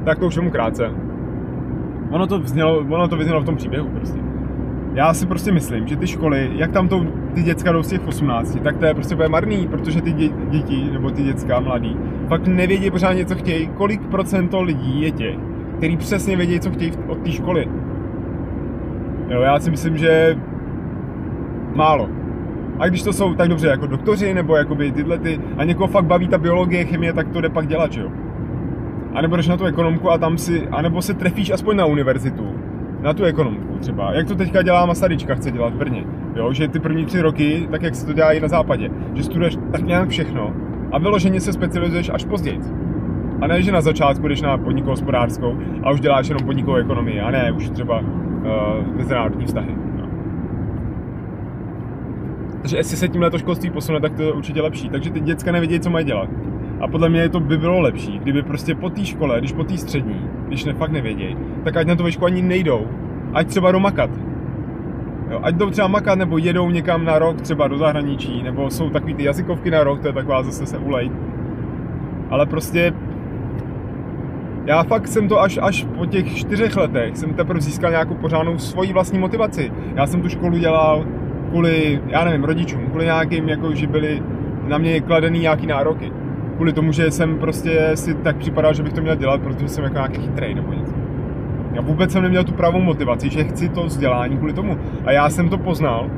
Tak 0.06 0.20
to 0.20 0.28
už 0.28 0.38
mu 0.38 0.52
krátce. 0.52 0.92
Ono 2.12 2.28
to, 2.28 2.40
vznělo, 2.40 2.78
ono 2.78 3.08
to 3.08 3.18
vyznělo 3.18 3.42
v 3.42 3.46
tom 3.46 3.56
příběhu 3.56 3.90
prostě. 3.90 4.20
Já 4.94 5.14
si 5.14 5.26
prostě 5.26 5.52
myslím, 5.52 5.88
že 5.88 5.96
ty 5.96 6.08
školy, 6.08 6.52
jak 6.56 6.72
tam 6.72 6.88
to, 6.88 7.06
ty 7.34 7.44
děcka 7.44 7.72
jdou 7.72 7.84
z 7.84 7.88
těch 7.88 8.08
18, 8.08 8.60
tak 8.64 8.78
to 8.78 8.86
je 8.86 8.94
prostě 8.94 9.16
bude 9.16 9.28
marný, 9.28 9.68
protože 9.68 10.02
ty 10.02 10.12
dě, 10.12 10.30
děti, 10.50 10.90
nebo 10.92 11.12
ty 11.12 11.24
děcka 11.24 11.60
mladí, 11.60 11.98
fakt 12.28 12.48
nevědí 12.48 12.92
pořádně, 12.92 13.26
co 13.26 13.36
chtějí, 13.36 13.68
kolik 13.68 14.02
procento 14.02 14.62
lidí 14.62 15.02
je 15.02 15.12
těch, 15.12 15.36
který 15.78 15.98
přesně 15.98 16.38
vědí, 16.38 16.60
co 16.60 16.72
chtějí 16.72 16.92
od 17.08 17.18
té 17.18 17.32
školy. 17.32 17.68
Jo, 19.30 19.42
já 19.42 19.60
si 19.60 19.72
myslím, 19.72 19.98
že 19.98 20.38
málo. 21.76 22.10
A 22.80 22.88
když 22.88 23.04
to 23.04 23.14
jsou 23.14 23.34
tak 23.34 23.50
dobře 23.50 23.68
jako 23.68 23.88
doktoři, 23.88 24.34
nebo 24.34 24.56
jakoby 24.56 24.92
tyhle 24.92 25.18
ty, 25.18 25.40
a 25.58 25.64
někoho 25.64 25.88
fakt 25.88 26.06
baví 26.06 26.28
ta 26.28 26.38
biologie, 26.38 26.86
chemie, 26.86 27.14
tak 27.14 27.28
to 27.30 27.42
jde 27.42 27.50
pak 27.50 27.68
dělat, 27.68 27.92
že 27.92 28.02
jo? 28.02 28.10
A 29.14 29.22
nebo 29.22 29.36
jdeš 29.36 29.48
na 29.48 29.58
tu 29.58 29.66
ekonomku 29.66 30.12
a 30.12 30.18
tam 30.18 30.38
si, 30.38 30.68
anebo 30.68 31.02
se 31.02 31.14
trefíš 31.14 31.52
aspoň 31.52 31.76
na 31.78 31.86
univerzitu, 31.86 32.56
na 33.02 33.14
tu 33.14 33.24
ekonomku 33.24 33.78
třeba. 33.80 34.14
Jak 34.14 34.28
to 34.28 34.36
teďka 34.36 34.62
dělá 34.62 34.86
Masaryčka, 34.86 35.36
chce 35.36 35.52
dělat 35.52 35.74
v 35.74 35.78
Brně. 35.78 36.04
Jo, 36.36 36.54
že 36.54 36.68
ty 36.68 36.80
první 36.80 37.06
tři 37.06 37.22
roky, 37.22 37.68
tak 37.72 37.82
jak 37.82 37.96
se 37.96 38.06
to 38.06 38.14
dělá 38.14 38.32
i 38.32 38.40
na 38.40 38.48
západě, 38.48 38.90
že 39.14 39.24
studuješ 39.24 39.58
tak 39.72 39.82
nějak 39.82 40.10
všechno 40.10 40.54
a 40.92 41.00
vyloženě 41.00 41.42
se 41.42 41.54
specializuješ 41.54 42.12
až 42.14 42.26
později. 42.26 42.60
A 43.42 43.48
ne, 43.48 43.62
že 43.62 43.72
na 43.72 43.82
začátku 43.82 44.28
jdeš 44.28 44.42
na 44.42 44.58
podnikovou 44.58 44.92
hospodářskou 44.92 45.58
a 45.84 45.92
už 45.92 46.00
děláš 46.00 46.28
jenom 46.28 46.46
podnikovou 46.46 46.78
ekonomii, 46.78 47.20
a 47.20 47.32
ne 47.32 47.52
už 47.52 47.70
třeba 47.70 48.00
uh, 48.00 48.98
mezinárodní 48.98 49.46
vztahy. 49.46 49.76
Takže 52.66 52.78
jestli 52.78 52.98
se 52.98 53.08
tímhle 53.08 53.32
to 53.32 53.38
školství 53.38 53.70
posune, 53.70 54.00
tak 54.00 54.14
to 54.14 54.22
je 54.22 54.34
určitě 54.34 54.62
lepší. 54.62 54.90
Takže 54.90 55.10
ty 55.10 55.20
děcka 55.20 55.52
nevědějí, 55.52 55.80
co 55.80 55.90
mají 55.90 56.06
dělat. 56.06 56.30
A 56.82 56.88
podle 56.88 57.10
mě 57.10 57.30
to 57.30 57.40
by 57.40 57.58
bylo 57.58 57.80
lepší, 57.80 58.20
kdyby 58.20 58.44
prostě 58.44 58.76
po 58.76 58.90
té 58.90 59.06
škole, 59.06 59.40
když 59.40 59.52
po 59.52 59.64
té 59.64 59.78
střední, 59.78 60.30
když 60.48 60.66
ne, 60.66 60.74
fakt 60.74 60.92
nevědějí, 60.92 61.38
tak 61.64 61.78
ať 61.78 61.88
na 61.88 61.96
to 61.96 62.04
výšku 62.04 62.26
ani 62.26 62.42
nejdou. 62.42 62.88
Ať 63.34 63.48
třeba 63.48 63.72
do 63.72 63.80
makat. 63.80 64.10
Jo, 65.32 65.40
ať 65.44 65.56
jdou 65.56 65.70
třeba 65.70 65.88
makat, 65.88 66.20
nebo 66.20 66.38
jedou 66.38 66.70
někam 66.70 67.06
na 67.06 67.20
rok, 67.20 67.42
třeba 67.42 67.68
do 67.68 67.78
zahraničí, 67.78 68.44
nebo 68.44 68.70
jsou 68.70 68.90
takový 68.90 69.14
ty 69.14 69.24
jazykovky 69.24 69.72
na 69.72 69.84
rok, 69.84 70.02
to 70.02 70.08
je 70.08 70.14
taková 70.14 70.44
zase 70.44 70.66
se 70.66 70.78
ulej. 70.78 71.12
Ale 72.30 72.46
prostě 72.46 72.94
já 74.66 74.84
fakt 74.84 75.08
jsem 75.08 75.28
to 75.28 75.42
až, 75.42 75.60
až 75.62 75.88
po 75.98 76.06
těch 76.06 76.36
čtyřech 76.36 76.78
letech, 76.78 77.18
jsem 77.18 77.34
teprve 77.34 77.62
získal 77.62 77.92
nějakou 77.92 78.16
pořádnou 78.16 78.58
svoji 78.58 78.94
vlastní 78.94 79.20
motivaci. 79.20 79.72
Já 79.96 80.08
jsem 80.08 80.22
tu 80.22 80.30
školu 80.30 80.58
dělal 80.58 81.06
kvůli, 81.50 82.02
já 82.08 82.24
nevím, 82.24 82.44
rodičům, 82.44 82.88
kvůli 82.88 83.06
nějakým, 83.06 83.50
jako, 83.50 83.74
že 83.74 83.88
byli 83.88 84.24
na 84.68 84.78
mě 84.78 85.02
kladený 85.02 85.40
nějaký 85.40 85.68
nároky. 85.68 86.12
Kvůli 86.56 86.74
tomu, 86.74 86.92
že 86.92 87.12
jsem 87.12 87.38
prostě 87.38 87.92
si 87.94 88.14
tak 88.14 88.36
připadal, 88.38 88.74
že 88.74 88.84
bych 88.84 88.94
to 88.94 89.02
měl 89.02 89.16
dělat, 89.16 89.42
protože 89.42 89.68
jsem 89.68 89.84
jako 89.84 89.96
nějaký 89.96 90.22
chytrý 90.22 90.56
nebo 90.56 90.74
něco. 90.74 90.94
Já 91.74 91.82
vůbec 91.82 92.12
jsem 92.12 92.24
neměl 92.24 92.44
tu 92.44 92.54
pravou 92.54 92.82
motivaci, 92.82 93.30
že 93.30 93.44
chci 93.44 93.70
to 93.70 93.84
vzdělání 93.84 94.38
kvůli 94.38 94.54
tomu. 94.54 94.78
A 95.06 95.12
já 95.12 95.30
jsem 95.30 95.50
to 95.50 95.58
poznal, 95.58 96.10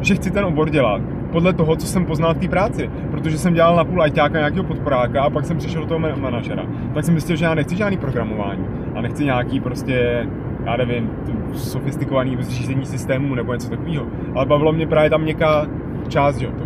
že 0.00 0.14
chci 0.14 0.30
ten 0.30 0.44
obor 0.44 0.70
dělat 0.70 1.02
podle 1.32 1.52
toho, 1.52 1.76
co 1.76 1.86
jsem 1.86 2.04
poznal 2.06 2.34
v 2.34 2.38
té 2.38 2.48
práci. 2.48 2.90
Protože 3.10 3.38
jsem 3.38 3.54
dělal 3.54 3.76
na 3.76 3.84
půl 3.84 4.02
ajťáka 4.02 4.38
nějakého 4.38 4.64
podporáka 4.64 5.22
a 5.22 5.30
pak 5.30 5.44
jsem 5.44 5.56
přišel 5.56 5.80
do 5.80 5.86
toho 5.86 6.00
manažera. 6.16 6.62
Tak 6.94 7.04
jsem 7.04 7.14
myslel, 7.14 7.36
že 7.36 7.44
já 7.44 7.54
nechci 7.54 7.76
žádný 7.76 7.96
programování 7.96 8.64
a 8.94 9.00
nechci 9.00 9.24
nějaký 9.24 9.60
prostě 9.60 10.26
já 10.64 10.76
nevím, 10.76 11.10
sofistikovaný 11.54 12.36
zřízení 12.40 12.86
systému 12.86 13.34
nebo 13.34 13.52
něco 13.52 13.70
takového. 13.70 14.06
Ale 14.34 14.46
bavilo 14.46 14.72
mě 14.72 14.86
právě 14.86 15.10
tam 15.10 15.24
nějaká 15.24 15.66
část, 16.08 16.36
že 16.36 16.46
to. 16.46 16.64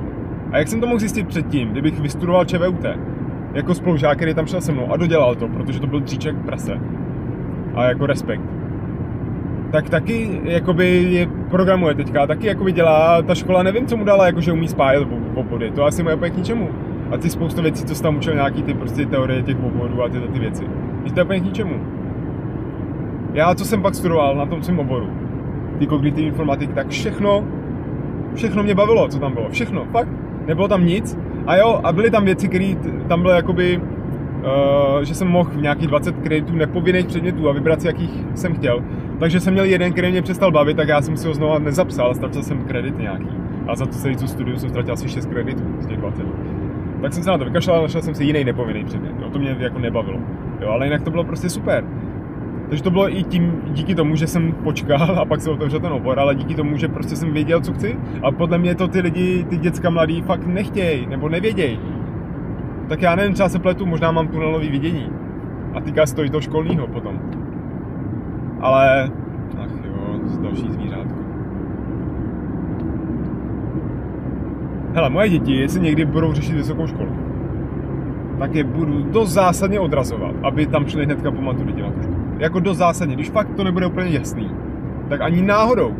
A 0.53 0.59
jak 0.59 0.69
jsem 0.69 0.81
to 0.81 0.87
mohl 0.87 0.99
zjistit 0.99 1.29
předtím, 1.29 1.69
kdybych 1.69 2.01
vystudoval 2.01 2.45
ČVUT, 2.45 2.85
jako 3.55 3.75
spolužák, 3.75 4.17
který 4.17 4.35
tam 4.35 4.47
šel 4.47 4.61
se 4.61 4.73
mnou 4.73 4.93
a 4.93 4.97
dodělal 4.97 5.35
to, 5.35 5.49
protože 5.49 5.81
to 5.81 5.87
byl 5.87 6.01
dříček 6.01 6.37
prase. 6.37 6.81
A 7.75 7.85
jako 7.85 8.07
respekt. 8.07 8.43
Tak 9.73 9.91
taky 9.91 10.41
jakoby 10.45 11.03
je 11.03 11.27
programuje 11.51 11.95
teďka, 11.95 12.27
taky 12.27 12.47
jakoby 12.47 12.73
dělá, 12.73 13.23
ta 13.23 13.35
škola 13.35 13.63
nevím, 13.63 13.87
co 13.87 13.97
mu 13.97 14.05
dala, 14.05 14.27
jakože 14.27 14.53
umí 14.53 14.69
spájet 14.69 15.09
obvody, 15.35 15.71
to 15.71 15.85
asi 15.85 16.03
moje 16.03 16.17
k 16.17 16.37
ničemu. 16.37 16.69
A 17.11 17.17
ty 17.17 17.31
spoustu 17.31 17.63
věcí, 17.63 17.85
co 17.85 17.95
jsi 17.95 18.03
tam 18.03 18.17
učil, 18.17 18.35
nějaký 18.35 18.63
ty 18.63 18.75
prostě 18.75 19.07
teorie 19.07 19.43
těch 19.43 19.65
obvodů 19.65 20.03
a 20.03 20.09
tyhle 20.09 20.29
ty 20.29 20.39
věci. 20.39 20.65
to 21.15 21.21
je 21.21 21.25
úplně 21.25 21.41
k 21.41 21.45
ničemu. 21.45 21.81
Já, 23.35 23.55
co 23.55 23.65
jsem 23.65 23.83
pak 23.83 23.95
studoval 23.95 24.37
na 24.37 24.47
tom 24.47 24.63
svém 24.63 24.79
oboru, 24.79 25.09
ty 25.79 25.87
kognitivní 25.87 26.29
informatiky, 26.29 26.73
tak 26.73 26.89
všechno, 26.89 27.45
všechno 28.35 28.63
mě 28.63 28.75
bavilo, 28.75 29.09
co 29.09 29.19
tam 29.19 29.33
bylo. 29.33 29.49
Všechno, 29.49 29.85
fakt. 29.85 30.09
Nebylo 30.47 30.69
tam 30.69 30.87
nic. 30.87 31.19
A 31.47 31.57
jo, 31.57 31.81
a 31.85 31.93
byly 31.93 32.11
tam 32.11 32.25
věci, 32.25 32.49
které 32.49 32.75
tam 33.09 33.23
byly 33.23 33.35
jakoby, 33.35 33.77
uh, 33.79 35.03
že 35.03 35.15
jsem 35.15 35.29
mohl 35.29 35.51
v 35.51 35.63
nějakých 35.63 35.89
20 35.89 36.17
kreditů 36.17 36.53
nepovinných 36.53 37.07
předmětů 37.07 37.49
a 37.49 37.53
vybrat 37.53 37.81
si, 37.81 37.87
jakých 37.87 38.11
jsem 38.35 38.55
chtěl. 38.55 38.83
Takže 39.19 39.41
jsem 39.41 39.53
měl 39.53 39.65
jeden, 39.65 39.93
který 39.93 40.11
mě 40.11 40.23
přestal 40.23 40.53
bavit, 40.53 40.77
tak 40.77 40.89
já 40.89 41.03
jsem 41.03 41.17
si 41.17 41.29
ho 41.29 41.35
znovu 41.35 41.59
nezapsal, 41.59 42.15
ztratil 42.15 42.43
jsem 42.43 42.65
kredit 42.65 42.99
nějaký. 42.99 43.29
A 43.69 43.77
za 43.77 43.87
to 43.87 43.93
celý 43.93 44.17
tu 44.17 44.27
studiu 44.27 44.57
jsem 44.57 44.69
ztratil 44.69 44.93
asi 44.95 45.09
6 45.09 45.27
kreditů 45.27 45.65
z 45.81 45.87
těch 45.87 45.97
20. 45.97 46.23
Tak 47.03 47.13
jsem 47.13 47.23
se 47.23 47.31
na 47.31 47.39
to 47.39 47.45
vykašlal 47.45 47.79
a 47.79 47.83
našel 47.83 48.03
jsem 48.03 48.15
si 48.15 48.25
jiný 48.25 48.45
nepovinný 48.45 48.85
předmět. 48.85 49.13
Jo, 49.21 49.31
to 49.31 49.39
mě 49.39 49.57
jako 49.59 49.79
nebavilo. 49.79 50.19
Jo, 50.61 50.69
ale 50.69 50.87
jinak 50.87 51.03
to 51.03 51.11
bylo 51.11 51.25
prostě 51.25 51.51
super. 51.51 51.85
Takže 52.75 52.85
to 52.85 52.91
bylo 52.91 53.17
i 53.17 53.23
tím, 53.23 53.63
díky 53.67 53.95
tomu, 53.95 54.17
že 54.17 54.27
jsem 54.27 54.53
počkal 54.53 55.19
a 55.21 55.25
pak 55.25 55.41
se 55.41 55.51
otevřel 55.51 55.81
ten 55.81 55.93
obor, 55.93 56.19
ale 56.19 56.35
díky 56.35 56.55
tomu, 56.55 56.77
že 56.77 56.89
prostě 56.89 57.17
jsem 57.17 57.33
věděl, 57.33 57.61
co 57.61 57.73
chci. 57.73 57.97
A 58.23 58.31
podle 58.31 58.59
mě 58.59 58.75
to 58.75 58.89
ty 58.89 59.01
lidi, 59.01 59.47
ty 59.49 59.57
děcka 59.57 59.91
mladí 59.91 60.23
fakt 60.23 60.47
nechtějí 60.47 61.07
nebo 61.07 61.29
nevědějí. 61.29 61.79
Tak 62.89 63.03
já 63.03 63.15
nevím, 63.15 63.35
třeba 63.35 63.49
se 63.49 63.59
pletu, 63.59 63.87
možná 63.87 64.13
mám 64.13 64.29
tunelový 64.29 64.71
vidění. 64.71 65.11
A 65.75 65.81
týká 65.81 66.07
se 66.07 66.15
to 66.15 66.25
i 66.25 66.31
toho 66.31 66.41
školního 66.41 66.87
potom. 66.87 67.19
Ale, 68.61 69.11
ach 69.63 69.85
jo, 69.85 70.21
další 70.43 70.73
zvířátko. 70.73 71.19
Hele, 74.95 75.11
moje 75.11 75.29
děti, 75.29 75.55
jestli 75.55 75.81
někdy 75.81 76.05
budou 76.05 76.33
řešit 76.33 76.55
vysokou 76.55 76.87
školu, 76.87 77.11
tak 78.39 78.55
je 78.55 78.65
budu 78.65 79.03
dost 79.03 79.31
zásadně 79.31 79.81
odrazovat, 79.81 80.35
aby 80.43 80.67
tam 80.67 80.87
šli 80.87 81.05
hnedka 81.05 81.31
po 81.31 81.41
maturitě 81.41 81.83
na 81.83 81.91
tu 81.91 82.03
školu 82.03 82.24
jako 82.39 82.61
dost 82.61 82.79
zásadně. 82.79 83.15
Když 83.15 83.31
fakt 83.31 83.55
to 83.57 83.65
nebude 83.65 83.87
úplně 83.87 84.11
jasný, 84.11 84.51
tak 85.09 85.21
ani 85.21 85.43
náhodou, 85.43 85.95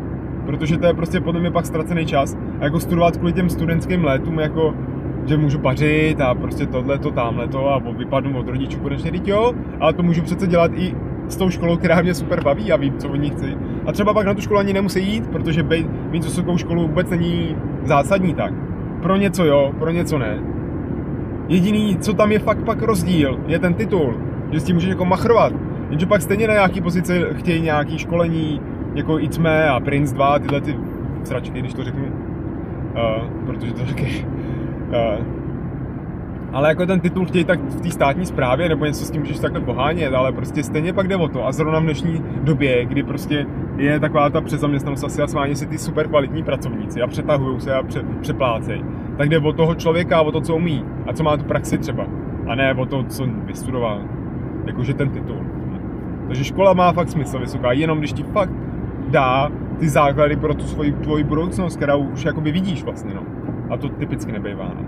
protože 0.45 0.77
to 0.77 0.85
je 0.85 0.93
prostě 0.93 1.21
podle 1.21 1.41
mě 1.41 1.51
pak 1.51 1.65
ztracený 1.65 2.05
čas 2.05 2.37
a 2.59 2.63
jako 2.63 2.79
studovat 2.79 3.17
kvůli 3.17 3.33
těm 3.33 3.49
studentským 3.49 4.03
létům, 4.03 4.39
jako 4.39 4.73
že 5.25 5.37
můžu 5.37 5.59
pařit 5.59 6.21
a 6.21 6.35
prostě 6.35 6.65
tohle, 6.65 6.99
to, 6.99 7.11
tamhle 7.11 7.47
to 7.47 7.69
a 7.69 7.79
vypadnu 7.97 8.39
od 8.39 8.47
rodičů 8.47 8.79
konečně, 8.79 9.11
teď 9.11 9.27
jo, 9.27 9.53
ale 9.79 9.93
to 9.93 10.03
můžu 10.03 10.21
přece 10.21 10.47
dělat 10.47 10.71
i 10.75 10.95
s 11.27 11.35
tou 11.37 11.49
školou, 11.49 11.77
která 11.77 12.01
mě 12.01 12.13
super 12.13 12.43
baví 12.43 12.71
a 12.71 12.75
vím, 12.75 12.97
co 12.97 13.09
od 13.09 13.15
ní 13.15 13.29
chci. 13.29 13.57
A 13.85 13.91
třeba 13.91 14.13
pak 14.13 14.25
na 14.25 14.33
tu 14.33 14.41
školu 14.41 14.59
ani 14.59 14.73
nemusí 14.73 15.13
jít, 15.13 15.27
protože 15.27 15.63
být, 15.63 15.87
mít 16.11 16.23
vysokou 16.23 16.57
školu 16.57 16.81
vůbec 16.81 17.09
není 17.09 17.57
zásadní 17.83 18.33
tak. 18.33 18.53
Pro 19.01 19.15
něco 19.15 19.45
jo, 19.45 19.73
pro 19.79 19.91
něco 19.91 20.17
ne. 20.17 20.39
Jediný, 21.47 21.97
co 21.97 22.13
tam 22.13 22.31
je 22.31 22.39
fakt 22.39 22.63
pak 22.63 22.81
rozdíl, 22.81 23.39
je 23.47 23.59
ten 23.59 23.73
titul, 23.73 24.13
že 24.51 24.59
s 24.59 24.63
tím 24.63 24.75
můžeš 24.75 24.89
jako 24.89 25.05
machrovat. 25.05 25.53
Jenže 25.95 26.05
pak 26.05 26.21
stejně 26.21 26.47
na 26.47 26.53
nějaký 26.53 26.81
pozici 26.81 27.25
chtějí 27.33 27.61
nějaký 27.61 27.97
školení, 27.97 28.61
jako 28.95 29.19
ITME 29.19 29.69
a 29.69 29.79
Prince 29.79 30.15
2, 30.15 30.39
tyhle 30.39 30.61
ty 30.61 30.77
sračky, 31.23 31.59
když 31.59 31.73
to 31.73 31.83
řeknu, 31.83 32.05
uh, 32.05 33.45
protože 33.45 33.73
to 33.73 33.85
taky... 33.85 34.25
Uh, 34.87 35.25
ale 36.53 36.69
jako 36.69 36.85
ten 36.85 36.99
titul 36.99 37.25
chtějí 37.25 37.45
tak 37.45 37.59
v 37.59 37.81
té 37.81 37.91
státní 37.91 38.25
správě, 38.25 38.69
nebo 38.69 38.85
něco 38.85 39.05
s 39.05 39.11
tím 39.11 39.21
můžeš 39.21 39.39
takhle 39.39 39.61
pohánět, 39.61 40.13
ale 40.13 40.31
prostě 40.31 40.63
stejně 40.63 40.93
pak 40.93 41.07
jde 41.07 41.15
o 41.15 41.27
to. 41.27 41.47
A 41.47 41.51
zrovna 41.51 41.79
v 41.79 41.83
dnešní 41.83 42.23
době, 42.43 42.85
kdy 42.85 43.03
prostě 43.03 43.45
je 43.77 43.99
taková 43.99 44.29
ta 44.29 44.41
přezaměstnanost 44.41 45.03
asi 45.03 45.21
a 45.21 45.27
sváně 45.27 45.55
si 45.55 45.65
ty 45.65 45.77
super 45.77 46.07
kvalitní 46.07 46.43
pracovníci 46.43 47.01
a 47.01 47.07
přetahují 47.07 47.59
se 47.59 47.73
a 47.73 47.83
pře, 47.83 48.03
přeplácejí, 48.21 48.85
tak 49.17 49.29
jde 49.29 49.39
o 49.39 49.53
toho 49.53 49.75
člověka, 49.75 50.21
o 50.21 50.31
to, 50.31 50.41
co 50.41 50.55
umí 50.55 50.85
a 51.07 51.13
co 51.13 51.23
má 51.23 51.37
tu 51.37 51.43
praxi 51.43 51.77
třeba. 51.77 52.05
A 52.47 52.55
ne 52.55 52.73
o 52.73 52.85
to, 52.85 53.03
co 53.03 53.25
vystudoval. 53.45 54.01
Jakože 54.65 54.93
ten 54.93 55.09
titul. 55.09 55.54
Takže 56.27 56.43
škola 56.43 56.73
má 56.73 56.93
fakt 56.93 57.09
smysl 57.09 57.39
vysoká, 57.39 57.71
jenom 57.71 57.99
když 57.99 58.13
ti 58.13 58.23
fakt 58.23 58.53
dá 59.09 59.51
ty 59.79 59.89
základy 59.89 60.35
pro 60.35 60.53
tu 60.53 60.63
svoji 60.63 60.91
tvoji 60.91 61.23
budoucnost, 61.23 61.75
kterou 61.75 61.99
už 61.99 62.25
jakoby 62.25 62.51
vidíš 62.51 62.83
vlastně, 62.83 63.13
no. 63.13 63.23
A 63.69 63.77
to 63.77 63.89
typicky 63.89 64.31
nebejvá, 64.31 64.71
no. 64.75 64.85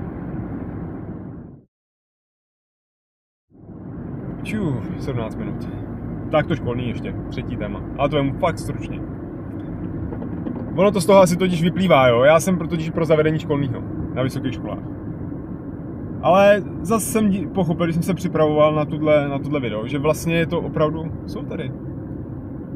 Čů, 4.44 4.82
17 5.00 5.36
minut. 5.36 5.70
Tak 6.32 6.48
to 6.48 6.56
školní 6.56 6.90
ještě, 6.90 7.16
třetí 7.30 7.58
téma. 7.58 7.82
Ale 7.98 8.10
to 8.10 8.18
je 8.18 8.34
fakt 8.34 8.60
stručně. 8.60 9.00
Ono 10.76 10.92
to 10.92 11.02
z 11.02 11.06
toho 11.06 11.20
asi 11.20 11.38
totiž 11.38 11.64
vyplývá, 11.64 12.08
jo. 12.08 12.24
Já 12.24 12.40
jsem 12.40 12.58
totiž 12.58 12.90
pro 12.90 13.06
zavedení 13.06 13.40
školního 13.40 13.82
na 14.14 14.24
vysokých 14.24 14.54
školách. 14.54 14.97
Ale 16.28 16.64
zase 16.82 17.06
jsem 17.06 17.50
pochopil, 17.50 17.86
když 17.86 17.96
jsem 17.96 18.04
se 18.04 18.14
připravoval 18.14 18.76
na 18.76 18.86
tuhle, 18.86 19.30
na 19.30 19.40
tuhle 19.40 19.60
video, 19.60 19.88
že 19.88 20.00
vlastně 20.00 20.36
je 20.36 20.46
to 20.46 20.62
opravdu, 20.62 21.12
jsou 21.26 21.44
tady 21.44 21.72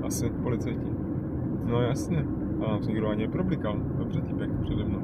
asi 0.04 0.30
policajti. 0.30 0.92
No 1.66 1.82
jasně, 1.82 2.26
a 2.66 2.72
nám 2.72 2.84
se 2.84 2.90
nikdo 2.92 3.10
ani 3.10 3.22
neproblikal. 3.22 3.76
Dobře, 3.98 4.22
týpek 4.22 4.50
přede 4.62 4.84
mnou. 4.84 5.00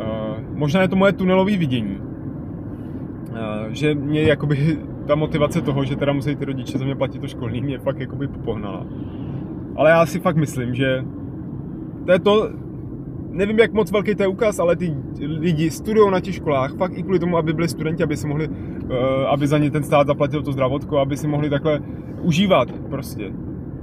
Uh, 0.00 0.56
možná 0.58 0.82
je 0.82 0.88
to 0.88 0.96
moje 0.96 1.12
tunelové 1.12 1.56
vidění. 1.56 1.98
Uh, 1.98 3.36
že 3.68 3.94
mě 3.94 4.22
jakoby 4.22 4.78
ta 5.06 5.14
motivace 5.14 5.60
toho, 5.60 5.84
že 5.84 5.96
teda 5.96 6.12
musí 6.12 6.36
ty 6.36 6.44
rodiče 6.44 6.78
za 6.78 6.84
mě 6.84 6.96
platit 6.96 7.18
to 7.18 7.28
školní, 7.28 7.60
mě 7.60 7.78
fakt 7.78 8.00
jakoby 8.00 8.28
popohnala. 8.28 8.86
Ale 9.76 9.90
já 9.90 10.06
si 10.06 10.20
fakt 10.20 10.36
myslím, 10.36 10.74
že 10.74 11.04
to 12.06 12.12
je 12.12 12.18
to, 12.18 12.50
nevím, 13.30 13.58
jak 13.58 13.72
moc 13.72 13.92
velký 13.92 14.14
to 14.14 14.22
je 14.22 14.28
ukaz, 14.28 14.58
ale 14.58 14.76
ty 14.76 14.96
lidi 15.20 15.70
studují 15.70 16.10
na 16.10 16.20
těch 16.20 16.34
školách 16.34 16.76
fakt 16.76 16.92
i 16.98 17.02
kvůli 17.02 17.18
tomu, 17.18 17.36
aby 17.36 17.52
byli 17.52 17.68
studenti, 17.68 18.02
aby 18.02 18.16
si 18.16 18.26
mohli, 18.26 18.48
uh, 18.48 18.54
aby 19.28 19.46
za 19.46 19.58
ně 19.58 19.70
ten 19.70 19.82
stát 19.82 20.06
zaplatil 20.06 20.42
to 20.42 20.52
zdravotko, 20.52 20.98
aby 20.98 21.16
si 21.16 21.28
mohli 21.28 21.50
takhle 21.50 21.80
užívat 22.22 22.72
prostě. 22.72 23.32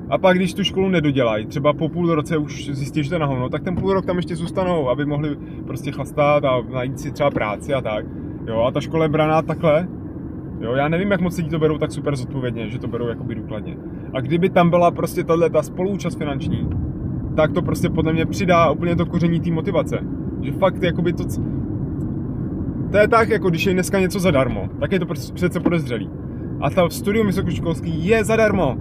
A 0.09 0.17
pak, 0.17 0.37
když 0.37 0.53
tu 0.53 0.63
školu 0.63 0.89
nedodělají, 0.89 1.45
třeba 1.45 1.73
po 1.73 1.89
půl 1.89 2.15
roce 2.15 2.37
už 2.37 2.69
zjistí, 2.71 3.03
že 3.03 3.09
to 3.09 3.19
na 3.19 3.25
hovno, 3.25 3.49
tak 3.49 3.63
ten 3.63 3.75
půl 3.75 3.93
rok 3.93 4.05
tam 4.05 4.15
ještě 4.15 4.35
zůstanou, 4.35 4.89
aby 4.89 5.05
mohli 5.05 5.37
prostě 5.65 5.91
chlastat 5.91 6.45
a 6.45 6.61
najít 6.73 6.99
si 6.99 7.11
třeba 7.11 7.31
práci 7.31 7.73
a 7.73 7.81
tak. 7.81 8.05
Jo, 8.47 8.61
a 8.61 8.71
ta 8.71 8.81
škola 8.81 9.03
je 9.03 9.09
braná 9.09 9.41
takhle. 9.41 9.87
Jo, 10.59 10.73
já 10.73 10.87
nevím, 10.87 11.11
jak 11.11 11.21
moc 11.21 11.37
lidi 11.37 11.49
to 11.49 11.59
berou 11.59 11.77
tak 11.77 11.91
super 11.91 12.15
zodpovědně, 12.15 12.69
že 12.69 12.79
to 12.79 12.87
berou 12.87 13.07
jakoby 13.07 13.35
důkladně. 13.35 13.77
A 14.13 14.21
kdyby 14.21 14.49
tam 14.49 14.69
byla 14.69 14.91
prostě 14.91 15.23
tahle 15.23 15.49
ta 15.49 15.63
spoluúčast 15.63 16.17
finanční, 16.17 16.69
tak 17.37 17.51
to 17.51 17.61
prostě 17.61 17.89
podle 17.89 18.13
mě 18.13 18.25
přidá 18.25 18.71
úplně 18.71 18.95
to 18.95 19.05
koření 19.05 19.39
té 19.39 19.51
motivace. 19.51 19.99
Že 20.41 20.51
fakt 20.51 20.83
jakoby 20.83 21.13
to... 21.13 21.23
To 22.91 22.97
je 22.97 23.07
tak, 23.07 23.29
jako 23.29 23.49
když 23.49 23.65
je 23.65 23.73
dneska 23.73 23.99
něco 23.99 24.19
zadarmo, 24.19 24.69
tak 24.79 24.91
je 24.91 24.99
to 24.99 25.05
prostě 25.05 25.33
přece 25.33 25.59
podezřelý. 25.59 26.09
A 26.61 26.69
ta 26.69 26.89
studium 26.89 27.27
vysokoškolský 27.27 28.07
je 28.07 28.23
zadarmo. 28.23 28.77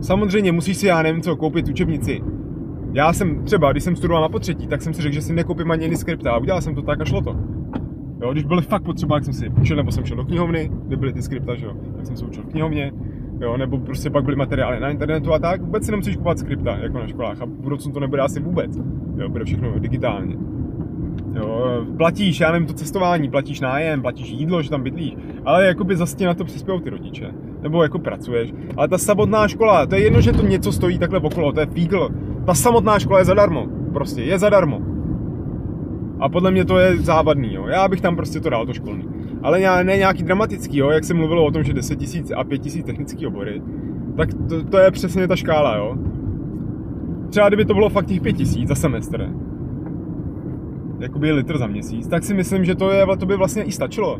Samozřejmě 0.00 0.52
musíš 0.52 0.76
si, 0.76 0.86
já 0.86 1.02
nevím 1.02 1.22
co, 1.22 1.36
koupit 1.36 1.68
učebnici. 1.68 2.20
Já 2.92 3.12
jsem 3.12 3.44
třeba, 3.44 3.72
když 3.72 3.84
jsem 3.84 3.96
studoval 3.96 4.22
na 4.22 4.28
potřetí, 4.28 4.66
tak 4.66 4.82
jsem 4.82 4.94
si 4.94 5.02
řekl, 5.02 5.14
že 5.14 5.22
si 5.22 5.32
nekoupím 5.32 5.70
ani 5.70 5.96
skripta 5.96 6.32
a 6.32 6.38
udělal 6.38 6.62
jsem 6.62 6.74
to 6.74 6.82
tak 6.82 7.00
a 7.00 7.04
šlo 7.04 7.20
to. 7.20 7.36
Jo, 8.22 8.32
když 8.32 8.44
byly 8.44 8.62
fakt 8.62 8.82
potřeba, 8.82 9.16
jak 9.16 9.24
jsem 9.24 9.34
si 9.34 9.48
učil, 9.48 9.76
nebo 9.76 9.92
jsem 9.92 10.04
šel 10.04 10.16
do 10.16 10.24
knihovny, 10.24 10.70
kde 10.86 10.96
byly 10.96 11.12
ty 11.12 11.22
skripta, 11.22 11.54
že 11.54 11.66
jo, 11.66 11.72
tak 11.96 12.06
jsem 12.06 12.16
se 12.16 12.24
učil 12.24 12.42
v 12.42 12.46
knihovně, 12.46 12.92
jo, 13.40 13.56
nebo 13.56 13.78
prostě 13.78 14.10
pak 14.10 14.24
byly 14.24 14.36
materiály 14.36 14.80
na 14.80 14.90
internetu 14.90 15.32
a 15.32 15.38
tak, 15.38 15.60
vůbec 15.60 15.84
si 15.84 15.90
nemusíš 15.90 16.16
kupovat 16.16 16.38
skripta, 16.38 16.76
jako 16.76 16.98
na 16.98 17.06
školách 17.06 17.42
a 17.42 17.44
v 17.44 17.48
budoucnu 17.48 17.92
to 17.92 18.00
nebude 18.00 18.22
asi 18.22 18.40
vůbec, 18.40 18.76
jo, 19.16 19.28
bude 19.28 19.44
všechno 19.44 19.78
digitálně. 19.78 20.36
Jo, 21.34 21.84
platíš, 21.96 22.40
já 22.40 22.52
nevím, 22.52 22.66
to 22.66 22.74
cestování, 22.74 23.30
platíš 23.30 23.60
nájem, 23.60 24.02
platíš 24.02 24.30
jídlo, 24.30 24.62
že 24.62 24.70
tam 24.70 24.82
bydlíš, 24.82 25.16
ale 25.44 25.66
jakoby 25.66 25.96
zase 25.96 26.24
na 26.24 26.34
to 26.34 26.44
přispějí 26.44 26.80
ty 26.80 26.90
rodiče, 26.90 27.32
nebo 27.62 27.82
jako 27.82 27.98
pracuješ. 27.98 28.52
Ale 28.76 28.88
ta 28.88 28.98
samotná 28.98 29.48
škola, 29.48 29.86
to 29.86 29.94
je 29.94 30.00
jedno, 30.00 30.20
že 30.20 30.32
to 30.32 30.46
něco 30.46 30.72
stojí 30.72 30.98
takhle 30.98 31.20
okolo, 31.20 31.52
to 31.52 31.60
je 31.60 31.66
fígl. 31.66 32.08
Ta 32.46 32.54
samotná 32.54 32.98
škola 32.98 33.18
je 33.18 33.24
zadarmo, 33.24 33.66
prostě 33.92 34.22
je 34.22 34.38
zadarmo. 34.38 34.80
A 36.20 36.28
podle 36.28 36.50
mě 36.50 36.64
to 36.64 36.78
je 36.78 36.96
závadný, 36.96 37.54
jo. 37.54 37.66
Já 37.66 37.88
bych 37.88 38.00
tam 38.00 38.16
prostě 38.16 38.40
to 38.40 38.50
dal, 38.50 38.66
to 38.66 38.72
školní. 38.72 39.04
Ale 39.42 39.84
ne 39.84 39.96
nějaký 39.96 40.22
dramatický, 40.22 40.78
jo, 40.78 40.90
jak 40.90 41.04
se 41.04 41.14
mluvilo 41.14 41.44
o 41.44 41.50
tom, 41.50 41.62
že 41.62 41.72
10 41.72 42.14
000 42.14 42.40
a 42.40 42.44
5 42.44 42.74
000 42.74 42.86
technický 42.86 43.26
obory, 43.26 43.62
tak 44.16 44.28
to, 44.48 44.64
to, 44.64 44.78
je 44.78 44.90
přesně 44.90 45.28
ta 45.28 45.36
škála, 45.36 45.76
jo. 45.76 45.96
Třeba 47.30 47.48
kdyby 47.48 47.64
to 47.64 47.74
bylo 47.74 47.88
fakt 47.88 48.06
těch 48.06 48.20
5 48.20 48.38
000 48.38 48.66
za 48.66 48.74
semestr, 48.74 49.30
jakoby 51.00 51.32
litr 51.32 51.58
za 51.58 51.66
měsíc, 51.66 52.08
tak 52.08 52.24
si 52.24 52.34
myslím, 52.34 52.64
že 52.64 52.74
to, 52.74 52.90
je, 52.90 53.06
to 53.18 53.26
by 53.26 53.36
vlastně 53.36 53.62
i 53.62 53.72
stačilo. 53.72 54.18